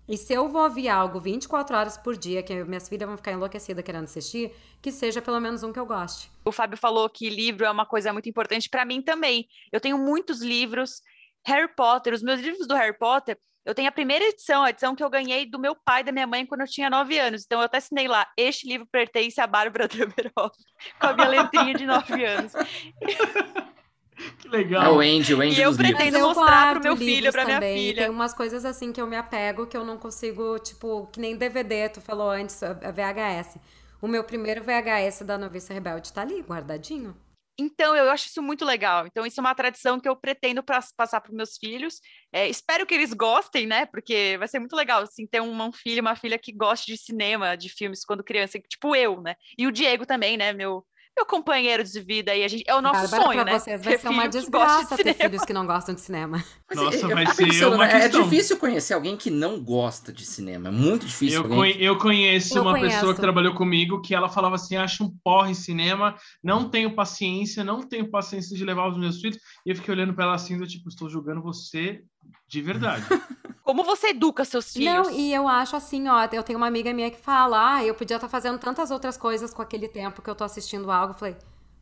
[0.07, 3.31] E se eu vou ouvir algo 24 horas por dia, que minhas filhas vão ficar
[3.31, 6.31] enlouquecidas querendo assistir, que seja pelo menos um que eu goste.
[6.43, 9.47] O Fábio falou que livro é uma coisa muito importante para mim também.
[9.71, 11.01] Eu tenho muitos livros,
[11.45, 14.95] Harry Potter, os meus livros do Harry Potter, eu tenho a primeira edição, a edição
[14.95, 17.43] que eu ganhei do meu pai e da minha mãe quando eu tinha nove anos.
[17.43, 20.51] Então eu até assinei lá, este livro pertence a Bárbara Demerol,
[21.01, 22.53] com a minha letrinha de nove anos.
[24.39, 24.83] Que legal.
[24.83, 25.97] É o Andy, o Andy E eu dos livros.
[25.97, 27.77] pretendo eu mostrar pro meu filho, livros pra minha também.
[27.77, 28.01] filha.
[28.03, 31.35] Tem umas coisas assim que eu me apego que eu não consigo, tipo, que nem
[31.35, 33.59] DVD, tu falou antes, a VHS.
[34.01, 37.15] O meu primeiro VHS da Noviça Rebelde tá ali, guardadinho.
[37.57, 39.07] Então, eu acho isso muito legal.
[39.07, 42.01] Então, isso é uma tradição que eu pretendo pra, passar para meus filhos.
[42.33, 43.85] É, espero que eles gostem, né?
[43.85, 46.97] Porque vai ser muito legal, assim, ter um, um filho, uma filha que goste de
[46.97, 49.35] cinema, de filmes quando criança, tipo eu, né?
[49.57, 50.51] E o Diego também, né?
[50.51, 52.35] Meu, meu companheiro de vida.
[52.35, 53.59] E a gente, é o nosso Bárbara, sonho, pra né?
[53.59, 55.15] vocês vai Ter ser uma gosta de desgraça ter cinema.
[55.29, 56.43] filhos que não gostam de cinema.
[56.69, 58.23] Mas Nossa, eu vai ser pensando, uma né, É questão.
[58.23, 60.67] difícil conhecer alguém que não gosta de cinema.
[60.67, 61.43] É muito difícil.
[61.43, 62.95] Eu, alguém eu conheço Eu uma conheço.
[62.95, 67.63] pessoa que trabalhou comigo que ela falava assim: acho um porre cinema, não tenho paciência,
[67.63, 69.37] não tenho paciência de levar os meus filhos.
[69.65, 72.01] E eu fiquei olhando pra ela assim, do tipo, estou julgando você
[72.47, 73.05] de verdade.
[73.65, 74.93] Como você educa seus filhos?
[74.93, 77.95] Não, e eu acho assim, ó, eu tenho uma amiga minha que fala, ah, eu
[77.95, 81.13] podia estar fazendo tantas outras coisas com aquele tempo que eu tô assistindo algo.
[81.13, 81.35] Eu falei,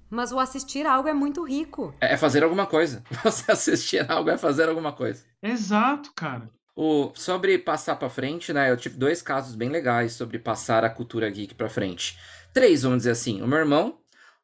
[0.10, 1.94] mas o assistir algo é muito rico.
[2.00, 3.04] É fazer alguma coisa.
[3.22, 5.26] Você assistir algo é fazer alguma coisa.
[5.42, 6.50] Exato, cara.
[6.74, 8.72] O, sobre passar pra frente, né?
[8.72, 12.18] Eu tive dois casos bem legais sobre passar a cultura geek pra frente.
[12.54, 13.42] Três, vamos dizer assim.
[13.42, 13.98] O meu irmão,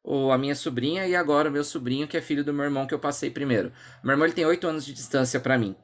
[0.04, 2.86] o, a minha sobrinha e agora o meu sobrinho, que é filho do meu irmão
[2.86, 3.72] que eu passei primeiro.
[4.02, 5.74] O meu irmão ele tem oito anos de distância pra mim.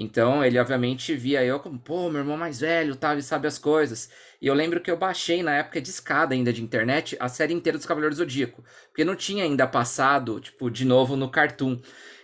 [0.00, 3.58] Então ele obviamente via eu como, pô, meu irmão mais velho, tal, ele sabe as
[3.58, 4.08] coisas.
[4.40, 7.52] E eu lembro que eu baixei na época de escada ainda de internet a série
[7.52, 11.80] inteira dos Cavaleiros do Zodíaco, porque não tinha ainda passado, tipo, de novo no Cartoon.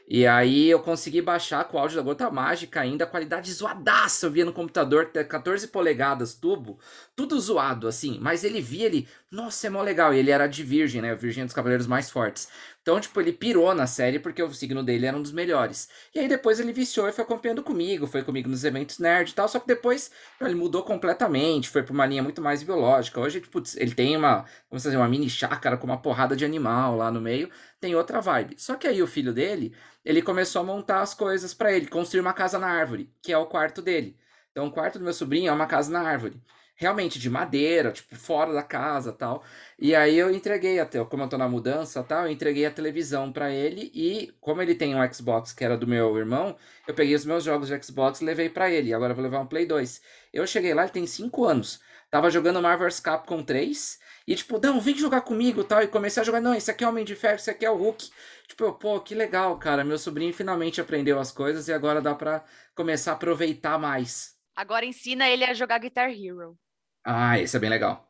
[0.07, 4.27] E aí eu consegui baixar com o áudio da Gota Mágica ainda, a qualidade zoadaça.
[4.27, 6.79] Eu via no computador, 14 polegadas, tubo,
[7.17, 8.19] tudo zoado, assim.
[8.21, 10.13] Mas ele via, ele, nossa, é mó legal.
[10.13, 11.15] E ele era de Virgem, né?
[11.15, 12.49] O Virgem dos Cavaleiros mais fortes.
[12.85, 15.89] Então, tipo, ele pirou na série porque o signo dele era um dos melhores.
[16.15, 19.35] E aí depois ele viciou e foi acompanhando comigo, foi comigo nos eventos nerd e
[19.35, 19.49] tal.
[19.49, 23.19] Só que depois ele mudou completamente, foi pra uma linha muito mais biológica.
[23.19, 26.95] Hoje, putz, ele tem uma, vamos dizer, uma mini chácara com uma porrada de animal
[26.95, 27.49] lá no meio.
[27.81, 28.57] Tem outra vibe.
[28.59, 32.21] Só que aí o filho dele, ele começou a montar as coisas pra ele, construir
[32.21, 34.19] uma casa na árvore, que é o quarto dele.
[34.51, 36.39] Então, o quarto do meu sobrinho é uma casa na árvore.
[36.77, 39.45] Realmente de madeira, tipo, fora da casa tal.
[39.79, 43.33] E aí eu entreguei até, como eu tô na mudança tal, eu entreguei a televisão
[43.33, 46.57] pra ele e como ele tem um Xbox que era do meu irmão,
[46.87, 48.93] eu peguei os meus jogos de Xbox e levei pra ele.
[48.93, 50.03] Agora eu vou levar um Play 2.
[50.33, 51.81] Eu cheguei lá, ele tem 5 anos.
[52.11, 55.83] Tava jogando Marvel's Capcom 3 e tipo, não, vem jogar comigo tal.
[55.83, 57.71] E comecei a jogar, não, esse aqui é o Homem de Ferro, esse aqui é
[57.71, 58.11] o Hulk.
[58.49, 59.85] Tipo, pô, que legal, cara.
[59.85, 64.35] Meu sobrinho finalmente aprendeu as coisas e agora dá pra começar a aproveitar mais.
[64.57, 66.57] Agora ensina ele a jogar Guitar Hero.
[67.05, 68.09] Ah, esse é bem legal.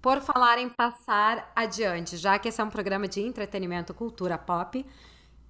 [0.00, 4.84] Por falar em passar adiante, já que esse é um programa de entretenimento cultura pop,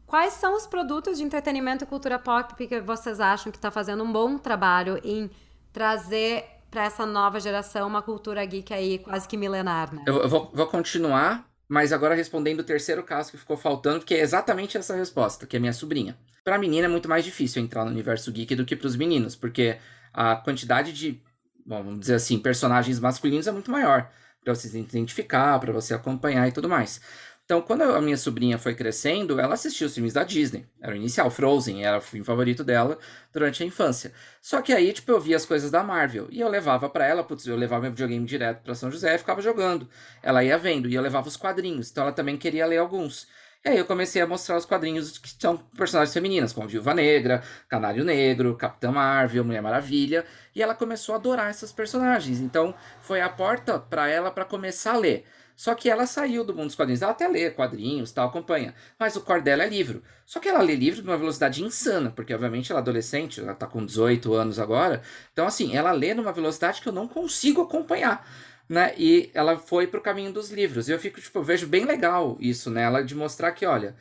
[0.06, 4.12] quais são os produtos de entretenimento cultura pop que vocês acham que está fazendo um
[4.12, 5.30] bom trabalho em
[5.72, 10.02] trazer para essa nova geração uma cultura geek aí quase que milenar, né?
[10.06, 14.14] Eu, eu vou, vou continuar, mas agora respondendo o terceiro caso que ficou faltando, porque
[14.14, 16.18] é exatamente essa resposta, que é minha sobrinha.
[16.42, 19.78] Pra menina é muito mais difícil entrar no universo geek do que pros meninos, porque
[20.12, 21.22] a quantidade de,
[21.66, 24.10] vamos dizer assim, personagens masculinos é muito maior.
[24.42, 27.00] Pra você se identificar, pra você acompanhar e tudo mais.
[27.44, 30.66] Então, quando a minha sobrinha foi crescendo, ela assistiu os filmes da Disney.
[30.80, 32.98] Era o inicial, Frozen, era o filme favorito dela
[33.30, 34.14] durante a infância.
[34.40, 36.26] Só que aí, tipo, eu via as coisas da Marvel.
[36.30, 39.18] E eu levava pra ela, putz, eu levava meu videogame direto pra São José e
[39.18, 39.86] ficava jogando.
[40.22, 41.90] Ela ia vendo, e eu levava os quadrinhos.
[41.90, 43.26] Então ela também queria ler alguns.
[43.64, 47.42] E aí eu comecei a mostrar os quadrinhos que são personagens femininas, como Viúva Negra,
[47.66, 50.26] Canário Negro, Capitã Marvel, Mulher Maravilha.
[50.54, 52.40] E ela começou a adorar essas personagens.
[52.40, 55.24] Então foi a porta pra ela pra começar a ler.
[55.56, 57.00] Só que ela saiu do mundo dos quadrinhos.
[57.00, 58.74] Ela até lê quadrinhos, tal, acompanha.
[58.98, 60.02] Mas o core dela é livro.
[60.26, 63.54] Só que ela lê livro de uma velocidade insana, porque obviamente ela é adolescente, ela
[63.54, 65.00] tá com 18 anos agora.
[65.32, 68.26] Então, assim, ela lê numa velocidade que eu não consigo acompanhar.
[68.68, 68.94] Né?
[68.96, 70.88] E ela foi pro caminho dos livros.
[70.88, 73.94] E eu fico, tipo, eu vejo bem legal isso nela, de mostrar que, olha,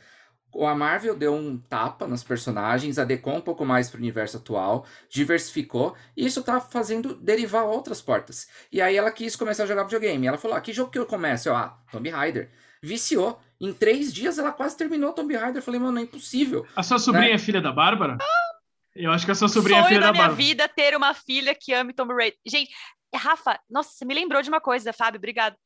[0.62, 4.86] a Marvel deu um tapa nos personagens, adequou um pouco mais para o universo atual,
[5.08, 8.48] diversificou, e isso tá fazendo derivar outras portas.
[8.70, 10.26] E aí ela quis começar a jogar videogame.
[10.26, 11.48] Ela falou: ah, que jogo que eu começo?
[11.48, 12.50] Eu, ah, Tomb Raider.
[12.80, 13.40] Viciou.
[13.60, 15.56] Em três dias ela quase terminou Tomb Raider.
[15.56, 16.66] Eu falei, mano, é impossível.
[16.76, 17.34] A sua sobrinha né?
[17.34, 18.18] é filha da Bárbara?
[18.94, 20.42] Eu acho que a sua sobrinha Sonho é filha da, da minha Bárbara.
[20.42, 22.38] vida ter uma filha que ame Tomb Raider.
[22.46, 22.70] Gente,
[23.14, 25.56] Rafa, nossa, você me lembrou de uma coisa, Fábio, obrigado.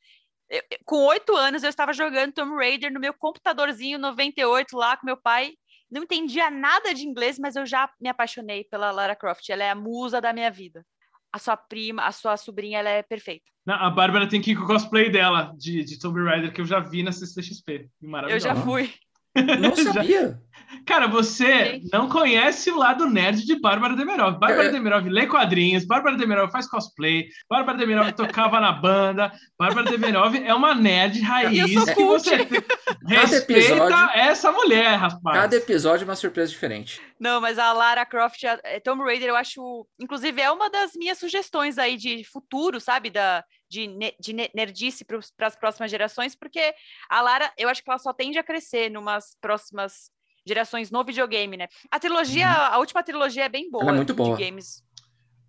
[0.49, 5.07] Eu, com oito anos eu estava jogando Tomb Raider no meu computadorzinho 98 lá com
[5.07, 5.53] meu pai.
[5.91, 9.49] Não entendia nada de inglês, mas eu já me apaixonei pela Lara Croft.
[9.49, 10.85] Ela é a musa da minha vida.
[11.33, 13.45] A sua prima, a sua sobrinha, ela é perfeita.
[13.67, 16.61] Não, a Bárbara tem que ir com o cosplay dela de, de Tomb Raider que
[16.61, 17.91] eu já vi na CCXP.
[18.29, 18.93] Eu já fui.
[19.35, 20.41] Não sabia.
[20.85, 21.89] Cara, você Gente.
[21.93, 24.39] não conhece o lado nerd de Bárbara Demirov.
[24.39, 24.71] Bárbara é.
[24.71, 30.55] Demirov lê quadrinhos, Bárbara Demirov faz cosplay, Bárbara Demirov tocava na banda, Bárbara Demirov é
[30.55, 32.37] uma nerd raiz que você
[33.07, 35.41] respeita episódio, essa mulher, rapaz.
[35.41, 37.01] Cada episódio é uma surpresa diferente.
[37.19, 40.93] Não, mas a Lara Croft, a eh, Tomb Raider, eu acho, inclusive é uma das
[40.95, 43.87] minhas sugestões aí de futuro, sabe, da de,
[44.19, 46.75] de nerdice para as próximas gerações, porque
[47.09, 50.11] a Lara, eu acho que ela só tende a crescer numas próximas
[50.49, 51.69] gerações no videogame, né?
[51.91, 52.75] A trilogia, uhum.
[52.75, 53.85] a última trilogia é bem boa.
[53.85, 54.37] Ela é muito boa.
[54.37, 54.83] De games.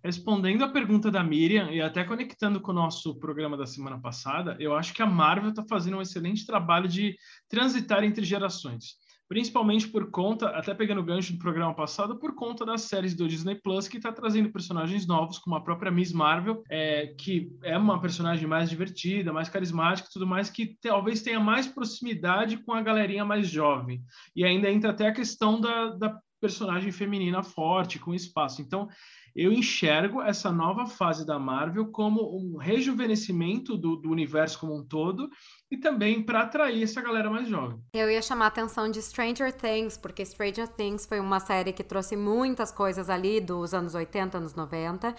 [0.02, 4.56] Respondendo a pergunta da Miriam e até conectando com o nosso programa da semana passada,
[4.58, 7.16] eu acho que a Marvel está fazendo um excelente trabalho de
[7.48, 8.96] transitar entre gerações
[9.30, 13.28] principalmente por conta, até pegando o gancho do programa passado, por conta das séries do
[13.28, 17.78] Disney Plus, que está trazendo personagens novos, como a própria Miss Marvel, é, que é
[17.78, 22.72] uma personagem mais divertida, mais carismática e tudo mais, que talvez tenha mais proximidade com
[22.72, 24.02] a galerinha mais jovem.
[24.34, 28.60] E ainda entra até a questão da, da personagem feminina forte, com espaço.
[28.60, 28.88] Então,
[29.34, 34.84] eu enxergo essa nova fase da Marvel como um rejuvenescimento do, do universo como um
[34.84, 35.30] todo
[35.70, 37.78] e também para atrair essa galera mais jovem.
[37.94, 41.84] Eu ia chamar a atenção de Stranger Things, porque Stranger Things foi uma série que
[41.84, 45.14] trouxe muitas coisas ali dos anos 80, anos 90,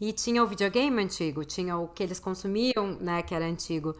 [0.00, 3.94] e tinha o videogame antigo, tinha o que eles consumiam, né, que era antigo.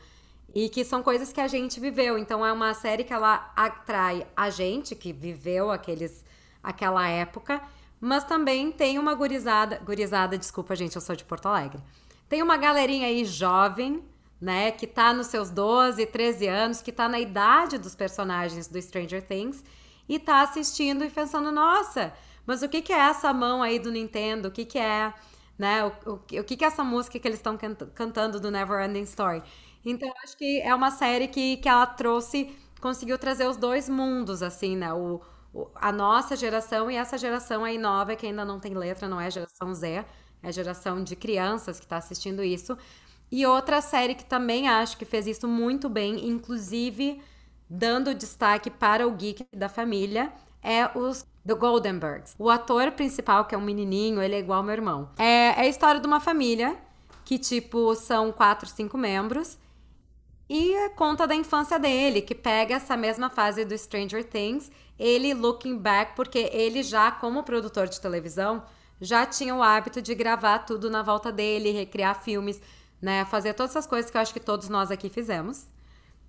[0.55, 2.17] E que são coisas que a gente viveu.
[2.17, 6.25] Então é uma série que ela atrai a gente que viveu aqueles
[6.63, 7.61] aquela época
[8.05, 11.81] mas também tem uma gurizada, gurizada, desculpa gente, eu sou de Porto Alegre.
[12.29, 14.05] Tem uma galerinha aí jovem,
[14.39, 18.81] né, que tá nos seus 12, 13 anos, que tá na idade dos personagens do
[18.81, 19.65] Stranger Things
[20.07, 22.13] e tá assistindo e pensando, nossa,
[22.47, 24.49] mas o que que é essa mão aí do Nintendo?
[24.49, 25.11] O que que é,
[25.59, 27.59] né, o, o, o que que é essa música que eles estão
[27.95, 29.43] cantando do Never Ending Story?
[29.83, 34.43] Então, acho que é uma série que, que ela trouxe, conseguiu trazer os dois mundos,
[34.43, 35.23] assim, né, o
[35.75, 39.31] a nossa geração e essa geração aí nova que ainda não tem letra, não é
[39.31, 40.05] geração Z,
[40.43, 42.77] é geração de crianças que está assistindo isso.
[43.31, 47.21] E outra série que também acho que fez isso muito bem, inclusive
[47.69, 52.35] dando destaque para o geek da família, é os The Goldenbergs.
[52.39, 55.11] O ator principal, que é um menininho, ele é igual ao meu irmão.
[55.19, 56.77] É, é a história de uma família
[57.25, 59.59] que, tipo, são quatro, cinco membros.
[60.49, 65.77] E conta da infância dele, que pega essa mesma fase do Stranger Things ele looking
[65.79, 68.65] back, porque ele já, como produtor de televisão,
[69.01, 72.61] já tinha o hábito de gravar tudo na volta dele, recriar filmes,
[73.01, 73.25] né?
[73.25, 75.73] Fazer todas essas coisas que eu acho que todos nós aqui fizemos.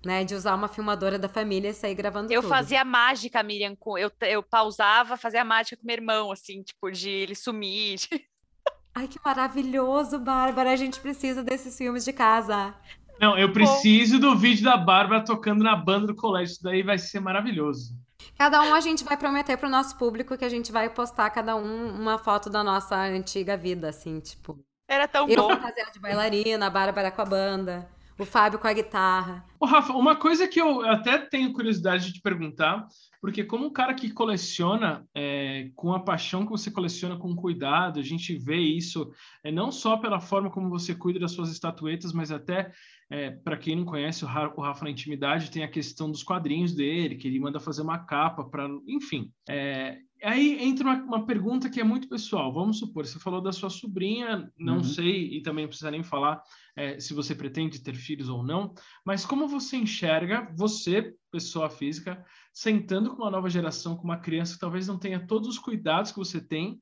[0.04, 2.50] Né, de usar uma filmadora da família e sair gravando eu tudo.
[2.50, 7.10] fazia mágica, Miriam, com, eu, eu pausava, fazia mágica com meu irmão, assim, tipo, de
[7.10, 7.96] ele sumir.
[7.96, 8.08] De...
[8.94, 12.72] Ai, que maravilhoso, Bárbara, a gente precisa desses filmes de casa.
[13.20, 14.30] Não, eu preciso Bom.
[14.30, 17.92] do vídeo da Bárbara tocando na banda do colégio, isso daí vai ser maravilhoso.
[18.36, 21.56] Cada um a gente vai prometer pro nosso público que a gente vai postar cada
[21.56, 24.62] um uma foto da nossa antiga vida, assim, tipo.
[24.86, 25.50] Era tão eu bom.
[25.50, 29.44] Eu fantasiada de bailarina, a Bárbara com a banda, o Fábio com a guitarra.
[29.58, 32.86] Ô, Rafa, uma coisa que eu até tenho curiosidade de te perguntar,
[33.20, 37.98] porque como um cara que coleciona é, com a paixão que você coleciona com cuidado,
[37.98, 39.10] a gente vê isso
[39.42, 42.70] é, não só pela forma como você cuida das suas estatuetas, mas até
[43.08, 47.14] é, para quem não conhece o Rafa, na intimidade, tem a questão dos quadrinhos dele,
[47.14, 48.68] que ele manda fazer uma capa para.
[48.88, 49.30] Enfim.
[49.48, 52.52] É, aí entra uma, uma, pergunta que é muito pessoal.
[52.52, 54.84] Vamos supor, você falou da sua sobrinha, não uhum.
[54.84, 56.42] sei, e também não precisa nem falar
[56.76, 62.24] é, se você pretende ter filhos ou não, mas como você enxerga, você, pessoa física,
[62.52, 66.10] sentando com uma nova geração, com uma criança que talvez não tenha todos os cuidados
[66.10, 66.80] que você tem,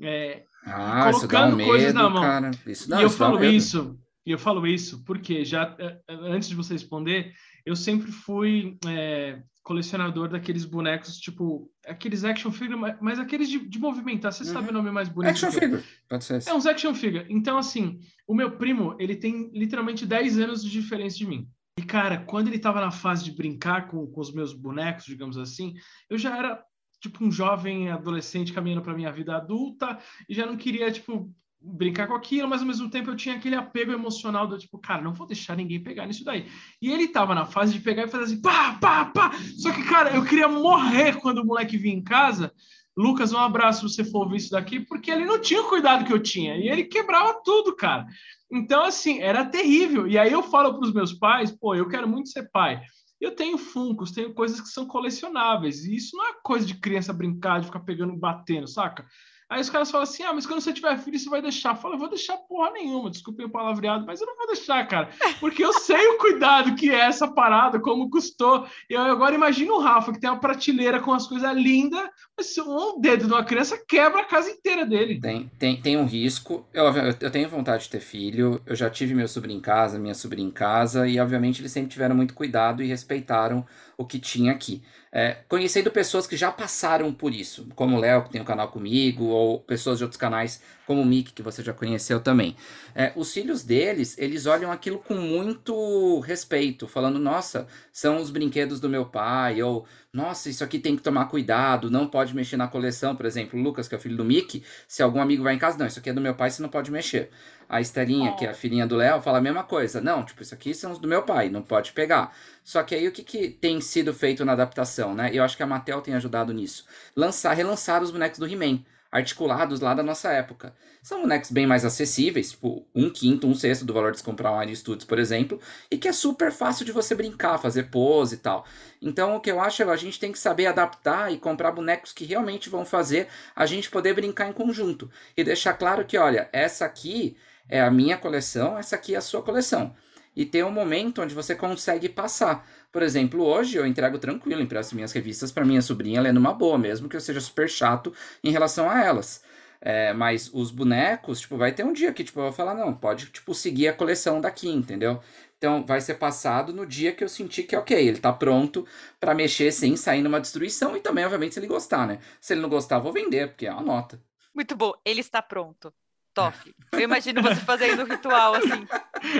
[0.00, 2.22] é, ah, colocando um medo, coisas na mão.
[2.22, 2.50] Cara.
[2.66, 6.48] Isso dá, e eu falo isso e eu falo isso porque já é, é, antes
[6.48, 7.32] de você responder,
[7.64, 13.78] eu sempre fui é, colecionador daqueles bonecos, tipo, aqueles action figure, mas aqueles de, de
[13.78, 14.32] movimentar.
[14.32, 14.52] Você uhum.
[14.52, 15.30] sabe o nome mais bonito?
[15.30, 15.82] Action figure.
[16.08, 17.24] Pode ser É uns action figure.
[17.28, 21.48] Então, assim, o meu primo, ele tem literalmente 10 anos de diferença de mim.
[21.78, 25.38] E cara, quando ele estava na fase de brincar com, com os meus bonecos, digamos
[25.38, 25.74] assim,
[26.10, 26.64] eu já era
[27.00, 31.32] tipo um jovem adolescente caminhando para minha vida adulta e já não queria tipo
[31.66, 35.02] brincar com aquilo, mas ao mesmo tempo eu tinha aquele apego emocional do tipo, cara,
[35.02, 36.46] não vou deixar ninguém pegar nisso daí.
[36.80, 39.32] E ele tava na fase de pegar e fazer assim, pá, pá, pá.
[39.58, 42.52] Só que, cara, eu queria morrer quando o moleque vinha em casa.
[42.96, 46.04] Lucas, um abraço se você for ouvir isso daqui, porque ele não tinha o cuidado
[46.04, 46.56] que eu tinha.
[46.56, 48.06] E ele quebrava tudo, cara.
[48.50, 50.06] Então, assim, era terrível.
[50.06, 52.80] E aí eu falo para os meus pais, pô, eu quero muito ser pai.
[53.20, 55.84] Eu tenho funcos, tenho coisas que são colecionáveis.
[55.84, 59.06] E isso não é coisa de criança brincar, de ficar pegando, batendo, saca?
[59.48, 61.76] Aí os caras falam assim: ah, mas quando você tiver filho, você vai deixar.
[61.76, 65.08] Fala, eu vou deixar porra nenhuma, desculpem o palavreado, mas eu não vou deixar, cara.
[65.38, 68.66] Porque eu sei o cuidado que é essa parada, como custou.
[68.90, 72.58] E eu agora imagino o Rafa, que tem uma prateleira com as coisas lindas, mas
[72.58, 75.20] um dedo de uma criança quebra a casa inteira dele.
[75.20, 76.66] Tem, tem, tem um risco.
[76.72, 76.86] Eu,
[77.20, 80.48] eu tenho vontade de ter filho, eu já tive meu sobrinho em casa, minha sobrinha
[80.48, 83.64] em casa, e obviamente eles sempre tiveram muito cuidado e respeitaram
[83.98, 84.82] o que tinha aqui.
[85.10, 88.68] É, conhecendo pessoas que já passaram por isso, como o Léo, que tem um canal
[88.68, 92.54] comigo, ou pessoas de outros canais, como o Mick, que você já conheceu também.
[92.94, 98.78] É, os filhos deles, eles olham aquilo com muito respeito, falando, nossa, são os brinquedos
[98.78, 102.68] do meu pai, ou nossa, isso aqui tem que tomar cuidado, não pode mexer na
[102.68, 105.54] coleção, por exemplo, o Lucas, que é o filho do Mick, se algum amigo vai
[105.54, 107.30] em casa, não, isso aqui é do meu pai, você não pode mexer.
[107.68, 108.36] A Estelinha, oh.
[108.36, 110.00] que é a filhinha do Léo, fala a mesma coisa.
[110.00, 112.32] Não, tipo, isso aqui são os do meu pai, não pode pegar.
[112.62, 115.30] Só que aí o que, que tem sido feito na adaptação, né?
[115.32, 116.86] Eu acho que a Mattel tem ajudado nisso.
[117.14, 118.84] Lançar, relançar os bonecos do He-Man,
[119.16, 120.74] articulados lá da nossa época.
[121.02, 124.52] São bonecos bem mais acessíveis, tipo um quinto, um sexto do valor de se comprar
[124.52, 125.58] um Iron Studios, por exemplo,
[125.90, 128.66] e que é super fácil de você brincar, fazer pose e tal.
[129.00, 131.72] Então o que eu acho é que a gente tem que saber adaptar e comprar
[131.72, 135.10] bonecos que realmente vão fazer a gente poder brincar em conjunto.
[135.36, 137.36] E deixar claro que, olha, essa aqui
[137.68, 139.94] é a minha coleção, essa aqui é a sua coleção.
[140.36, 142.68] E ter um momento onde você consegue passar.
[142.92, 146.78] Por exemplo, hoje eu entrego tranquilo, empresto minhas revistas para minha sobrinha lendo uma boa,
[146.78, 148.12] mesmo que eu seja super chato
[148.44, 149.42] em relação a elas.
[149.80, 152.94] É, mas os bonecos, tipo, vai ter um dia que tipo, eu vou falar, não,
[152.94, 155.20] pode tipo, seguir a coleção daqui, entendeu?
[155.58, 158.86] Então vai ser passado no dia que eu sentir que ok, ele tá pronto
[159.18, 162.18] para mexer sem sair numa destruição e também, obviamente, se ele gostar, né?
[162.40, 164.20] Se ele não gostar, vou vender, porque é uma nota.
[164.54, 165.92] Muito bom, ele está pronto.
[166.36, 166.74] Toque.
[166.92, 168.86] Eu imagino você fazendo um ritual assim.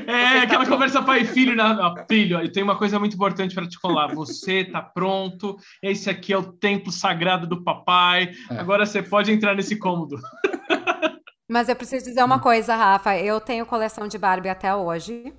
[0.06, 0.70] É, aquela pronto.
[0.70, 4.08] conversa pai e filho, na, filho, e tem uma coisa muito importante para te falar.
[4.14, 8.58] Você tá pronto, esse aqui é o templo sagrado do papai, é.
[8.58, 10.18] agora você pode entrar nesse cômodo.
[11.48, 13.16] Mas eu preciso dizer uma coisa, Rafa.
[13.18, 15.32] Eu tenho coleção de Barbie até hoje.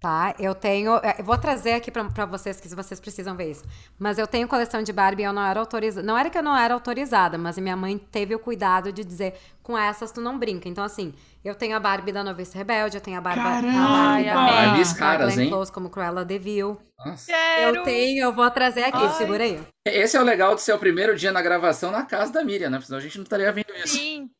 [0.00, 0.94] Tá, eu tenho.
[0.98, 3.64] É, eu vou trazer aqui para vocês, que vocês precisam ver isso.
[3.98, 6.06] Mas eu tenho coleção de Barbie e eu não era autorizada.
[6.06, 9.34] Não era que eu não era autorizada, mas minha mãe teve o cuidado de dizer:
[9.60, 10.68] com essas tu não brinca.
[10.68, 11.12] Então, assim,
[11.44, 14.34] eu tenho a Barbie da Novice Rebelde, eu tenho a, Barba, Caramba, a Barbie da
[14.34, 15.48] Barbies caras, hein?
[15.48, 16.80] Close, como Cruella de Vil.
[17.04, 17.32] Nossa.
[17.60, 19.12] Eu tenho, eu vou trazer aqui, Ai.
[19.14, 19.60] segura aí.
[19.84, 22.70] Esse é o legal de ser o primeiro dia na gravação na casa da Miriam,
[22.70, 22.80] né?
[22.80, 23.96] Senão a gente não estaria vendo isso.
[23.96, 24.30] Sim.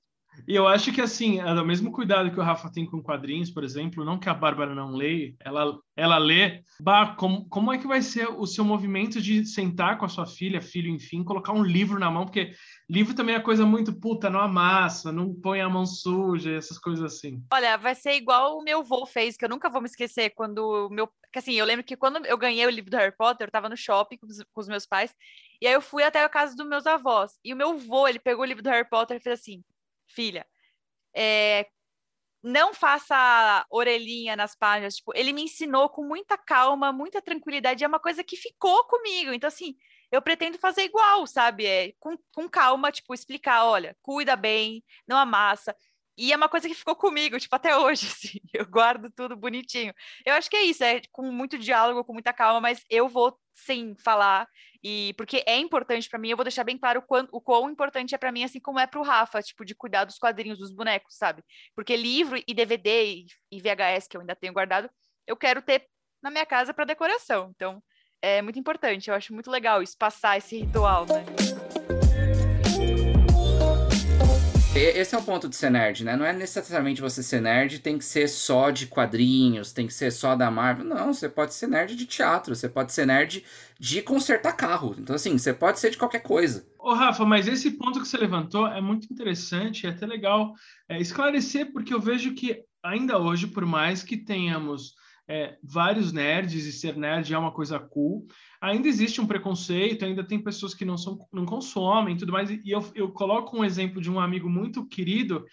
[0.48, 3.50] E eu acho que, assim, é o mesmo cuidado que o Rafa tem com quadrinhos,
[3.50, 6.62] por exemplo, não que a Bárbara não leia, ela, ela lê.
[6.80, 10.24] Bah, como, como é que vai ser o seu movimento de sentar com a sua
[10.24, 12.24] filha, filho, enfim, colocar um livro na mão?
[12.24, 12.52] Porque
[12.88, 17.04] livro também é coisa muito puta, não amassa, não põe a mão suja, essas coisas
[17.04, 17.44] assim.
[17.52, 20.86] Olha, vai ser igual o meu vô fez, que eu nunca vou me esquecer, quando
[20.86, 21.10] o meu...
[21.36, 23.76] Assim, eu lembro que quando eu ganhei o livro do Harry Potter, eu tava no
[23.76, 25.14] shopping com os, com os meus pais,
[25.60, 28.18] e aí eu fui até a casa dos meus avós, e o meu vô, ele
[28.18, 29.62] pegou o livro do Harry Potter e fez assim,
[30.08, 30.46] filha,
[31.14, 31.66] é,
[32.42, 34.96] não faça orelhinha nas páginas.
[34.96, 37.84] Tipo, ele me ensinou com muita calma, muita tranquilidade.
[37.84, 39.32] É uma coisa que ficou comigo.
[39.32, 39.74] Então, assim,
[40.10, 41.66] eu pretendo fazer igual, sabe?
[41.66, 45.74] É, com, com calma, tipo, explicar, olha, cuida bem, não amassa.
[46.18, 49.94] E é uma coisa que ficou comigo, tipo, até hoje, assim, eu guardo tudo bonitinho.
[50.26, 53.38] Eu acho que é isso, é com muito diálogo, com muita calma, mas eu vou
[53.54, 54.48] sim falar,
[54.82, 57.70] e porque é importante para mim, eu vou deixar bem claro o quão, o quão
[57.70, 60.58] importante é para mim, assim como é para o Rafa, tipo, de cuidar dos quadrinhos,
[60.58, 61.42] dos bonecos, sabe?
[61.74, 64.90] Porque livro e DVD e, VHS, que eu ainda tenho guardado,
[65.26, 65.86] eu quero ter
[66.22, 67.52] na minha casa para decoração.
[67.54, 67.82] Então,
[68.20, 71.67] é muito importante, eu acho muito legal isso, passar esse ritual, né?
[74.74, 76.16] Esse é o ponto de ser nerd, né?
[76.16, 80.12] Não é necessariamente você ser nerd, tem que ser só de quadrinhos, tem que ser
[80.12, 80.84] só da Marvel.
[80.84, 83.42] Não, você pode ser nerd de teatro, você pode ser nerd
[83.80, 84.94] de consertar carro.
[84.98, 86.66] Então, assim, você pode ser de qualquer coisa.
[86.78, 90.54] Ô, Rafa, mas esse ponto que você levantou é muito interessante, é até legal
[90.88, 94.94] é, esclarecer, porque eu vejo que ainda hoje, por mais que tenhamos
[95.28, 98.26] é, vários nerds e ser nerd é uma coisa cool,
[98.60, 102.50] ainda existe um preconceito, ainda tem pessoas que não, são, não consomem tudo mais.
[102.50, 105.44] E eu, eu coloco um exemplo de um amigo muito querido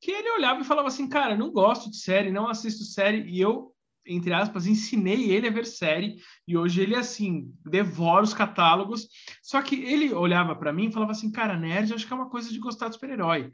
[0.00, 3.22] que ele olhava e falava assim, cara, não gosto de série, não assisto série.
[3.28, 3.72] E eu
[4.06, 6.16] entre aspas, ensinei ele a ver série
[6.46, 9.06] e hoje ele, assim, devora os catálogos.
[9.42, 12.30] Só que ele olhava para mim e falava assim, cara, nerd acho que é uma
[12.30, 13.50] coisa de gostar de super-herói.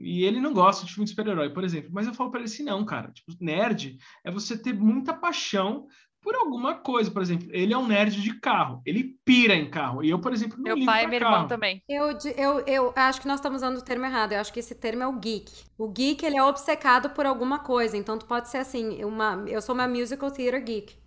[0.00, 1.90] E ele não gosta de filme de super-herói, por exemplo.
[1.92, 3.10] Mas eu falo para ele assim, não, cara.
[3.12, 5.86] Tipo, nerd é você ter muita paixão
[6.22, 7.10] por alguma coisa.
[7.10, 8.82] Por exemplo, ele é um nerd de carro.
[8.84, 10.02] Ele pira em carro.
[10.04, 11.34] E eu, por exemplo, não Meu ligo pai e meu carro.
[11.34, 11.82] irmão também.
[11.88, 14.32] Eu, eu, eu acho que nós estamos usando o termo errado.
[14.32, 15.50] Eu acho que esse termo é o geek.
[15.78, 17.96] O geek, ele é obcecado por alguma coisa.
[17.96, 21.00] Então, tu pode ser assim, uma, eu sou uma musical theater geek.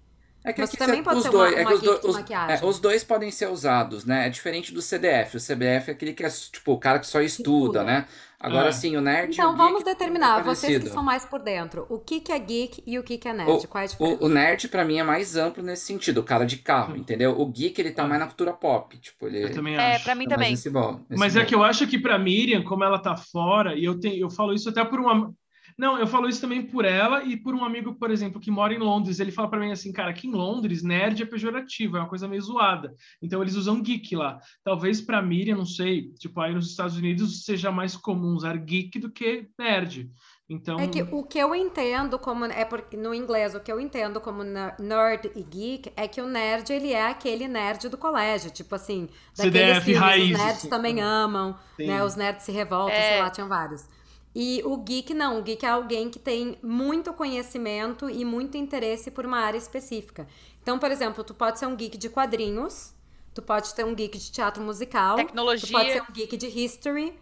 [0.45, 2.07] É que também pode os ser dois, uma- é que uma os, do- geek de
[2.09, 2.57] os- maquiagem.
[2.57, 4.27] é, os dois podem ser usados, né?
[4.27, 5.37] É diferente do CDF.
[5.37, 7.83] O CDF é aquele que é tipo o cara que só estuda, Estuda.
[7.85, 8.05] né?
[8.43, 8.71] Agora É.
[8.73, 9.31] sim, o nerd.
[9.33, 11.85] Então, o vamos geek é determinar, vocês que são mais por dentro.
[11.89, 13.67] O que, que é geek e o que, que é nerd?
[13.67, 14.21] Qual é a diferença?
[14.21, 17.39] O, o nerd, pra mim, é mais amplo nesse sentido, o cara de carro, entendeu?
[17.39, 18.97] O geek, ele tá mais na cultura pop.
[18.99, 20.03] Tipo, ele Eu também É, acho.
[20.03, 20.51] pra mim tá também.
[20.51, 21.47] nesse bol- nesse Mas é bolo.
[21.49, 24.53] que eu acho que pra Miriam, como ela tá fora, e eu tenho, eu falo
[24.53, 25.33] isso até por uma.
[25.78, 28.74] Não, eu falo isso também por ela e por um amigo, por exemplo, que mora
[28.74, 29.19] em Londres.
[29.19, 32.28] Ele fala pra mim assim, cara, aqui em Londres, nerd é pejorativo, é uma coisa
[32.28, 32.93] meio zoada.
[33.21, 34.39] Então eles usam geek lá.
[34.63, 38.99] Talvez pra Miriam, não sei, tipo, aí nos Estados Unidos seja mais comum usar geek
[38.99, 40.09] do que nerd.
[40.49, 43.80] Então, É que o que eu entendo como é porque no inglês o que eu
[43.80, 47.97] entendo como ner- nerd e geek é que o nerd ele é aquele nerd do
[47.97, 50.69] colégio, tipo assim, daqueles CDF filmes, raiz, os nerds assim.
[50.69, 51.88] também amam, Sim.
[51.88, 52.03] né?
[52.03, 53.13] Os nerds se revoltam, É.
[53.13, 53.88] sei lá, tinham vários.
[54.36, 59.11] E o geek não, o geek é alguém que tem muito conhecimento e muito interesse
[59.11, 60.27] por uma área específica.
[60.61, 62.93] Então, por exemplo, tu pode ser um geek de quadrinhos,
[63.34, 65.67] tu pode ser um geek de teatro musical, Tecnologia.
[65.67, 67.13] tu pode ser um geek de history,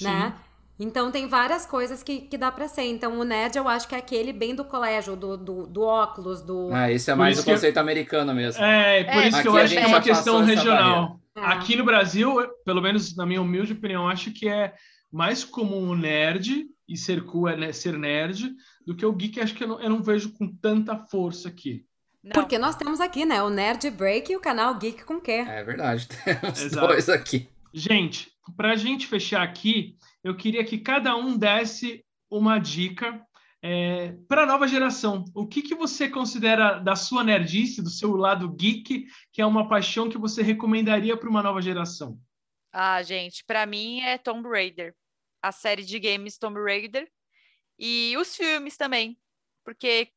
[0.00, 0.34] né?
[0.78, 2.84] Então tem várias coisas que, que dá pra ser.
[2.84, 6.40] Então o nerd eu acho que é aquele bem do colégio, do, do, do óculos,
[6.40, 6.70] do.
[6.72, 8.62] Ah, esse é mais o que eu- conceito americano mesmo.
[8.64, 11.20] É, por É, isso que eu acho que é uma questão regional.
[11.36, 11.40] É.
[11.44, 14.72] Aqui no Brasil, pelo menos na minha humilde opinião, acho que é
[15.12, 18.54] mais comum o nerd e ser cool é ser nerd
[18.86, 19.40] do que o geek.
[19.40, 21.84] Acho que eu não, eu não vejo com tanta força aqui.
[22.22, 22.32] Não.
[22.32, 23.42] Porque nós temos aqui, né?
[23.42, 25.44] O Nerd Break e o canal Geek com Quê.
[25.48, 26.86] É verdade, temos Exato.
[26.86, 27.48] dois aqui.
[27.72, 33.24] Gente, para a gente fechar aqui, eu queria que cada um desse uma dica
[34.28, 35.24] para a nova geração.
[35.34, 39.68] O que, que você considera da sua nerdice, do seu lado geek, que é uma
[39.68, 42.18] paixão que você recomendaria para uma nova geração?
[42.72, 44.94] Ah, gente, pra mim é Tomb Raider.
[45.42, 47.10] A série de games Tomb Raider.
[47.78, 49.18] E os filmes também.
[49.64, 50.10] Porque,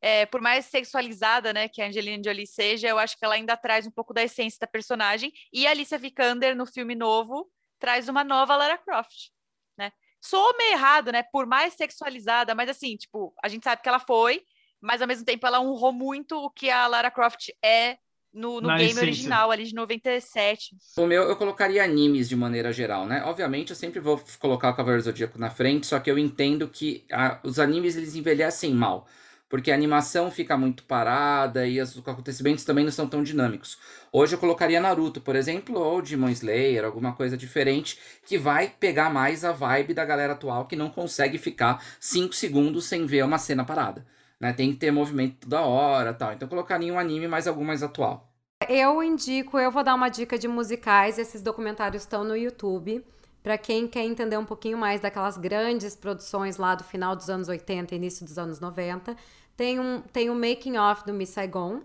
[0.00, 3.56] é, por mais sexualizada né, que a Angelina Jolie seja, eu acho que ela ainda
[3.56, 5.32] traz um pouco da essência da personagem.
[5.52, 9.30] E a Alicia Vikander, no filme novo, traz uma nova Lara Croft.
[9.76, 9.92] Né?
[10.20, 11.22] Sou meio errado, né?
[11.22, 14.44] Por mais sexualizada, mas assim, tipo, a gente sabe que ela foi,
[14.80, 17.98] mas ao mesmo tempo ela honrou muito o que a Lara Croft é
[18.32, 19.02] no, no game essência.
[19.02, 20.76] original, ali de 97.
[20.96, 23.22] O meu, eu colocaria animes de maneira geral, né?
[23.24, 26.68] Obviamente, eu sempre vou colocar o Cavaleiro do Zodíaco na frente, só que eu entendo
[26.68, 29.06] que a- os animes, eles envelhecem mal.
[29.48, 33.78] Porque a animação fica muito parada e os acontecimentos também não são tão dinâmicos.
[34.12, 39.08] Hoje eu colocaria Naruto, por exemplo, ou Demon Slayer, alguma coisa diferente, que vai pegar
[39.08, 43.38] mais a vibe da galera atual que não consegue ficar 5 segundos sem ver uma
[43.38, 44.04] cena parada.
[44.40, 44.52] Né?
[44.52, 46.32] Tem que ter movimento toda hora tal.
[46.32, 48.32] Então colocaria um anime mais algum mais atual.
[48.68, 51.18] Eu indico, eu vou dar uma dica de musicais.
[51.18, 53.04] Esses documentários estão no YouTube.
[53.42, 57.48] Pra quem quer entender um pouquinho mais daquelas grandes produções lá do final dos anos
[57.48, 59.16] 80 e início dos anos 90,
[59.56, 61.80] tem um tem o Making of do Miss Saigon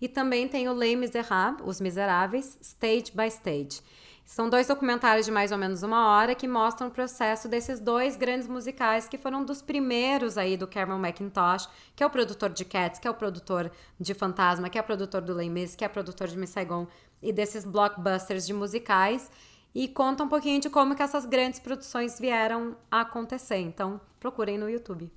[0.00, 3.80] e também tem o Les Miserables, Os Miseráveis, Stage by Stage.
[4.26, 8.16] São dois documentários de mais ou menos uma hora que mostram o processo desses dois
[8.16, 12.64] grandes musicais que foram dos primeiros aí do Cameron McIntosh, que é o produtor de
[12.64, 13.70] Cats, que é o produtor
[14.00, 16.50] de Fantasma, que é o produtor do Les Mis, que é o produtor de Miss
[16.50, 16.88] Saigon
[17.22, 19.30] e desses blockbusters de musicais
[19.72, 23.58] e conta um pouquinho de como que essas grandes produções vieram a acontecer.
[23.58, 25.08] Então, procurem no YouTube.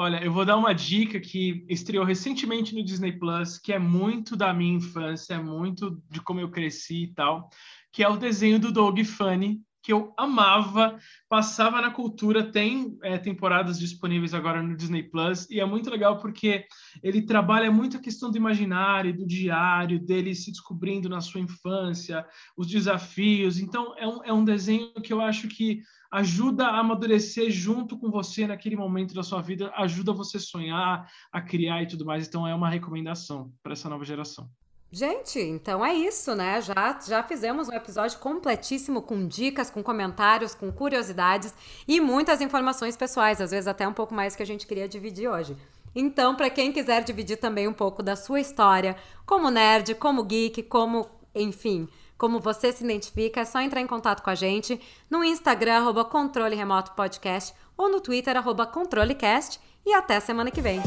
[0.00, 4.36] Olha, eu vou dar uma dica que estreou recentemente no Disney Plus, que é muito
[4.36, 7.50] da minha infância, é muito de como eu cresci e tal,
[7.92, 10.98] que é o desenho do Dog Funny, que eu amava,
[11.30, 16.18] passava na cultura, tem é, temporadas disponíveis agora no Disney Plus, e é muito legal
[16.18, 16.66] porque
[17.02, 22.26] ele trabalha muito a questão do imaginário, do diário, dele se descobrindo na sua infância,
[22.54, 23.58] os desafios.
[23.58, 25.80] Então, é um, é um desenho que eu acho que
[26.10, 31.10] ajuda a amadurecer junto com você naquele momento da sua vida, ajuda você a sonhar,
[31.32, 32.26] a criar e tudo mais.
[32.26, 34.50] Então é uma recomendação para essa nova geração.
[34.90, 36.62] Gente, então é isso, né?
[36.62, 41.54] Já, já fizemos um episódio completíssimo com dicas, com comentários, com curiosidades
[41.86, 45.28] e muitas informações pessoais, às vezes até um pouco mais que a gente queria dividir
[45.28, 45.54] hoje.
[45.94, 50.62] Então, para quem quiser dividir também um pouco da sua história, como nerd, como geek,
[50.62, 51.86] como, enfim,
[52.16, 54.80] como você se identifica, é só entrar em contato com a gente
[55.10, 60.62] no Instagram, arroba Controle Remoto Podcast, ou no Twitter, arroba ControleCast, e até semana que
[60.62, 60.80] vem.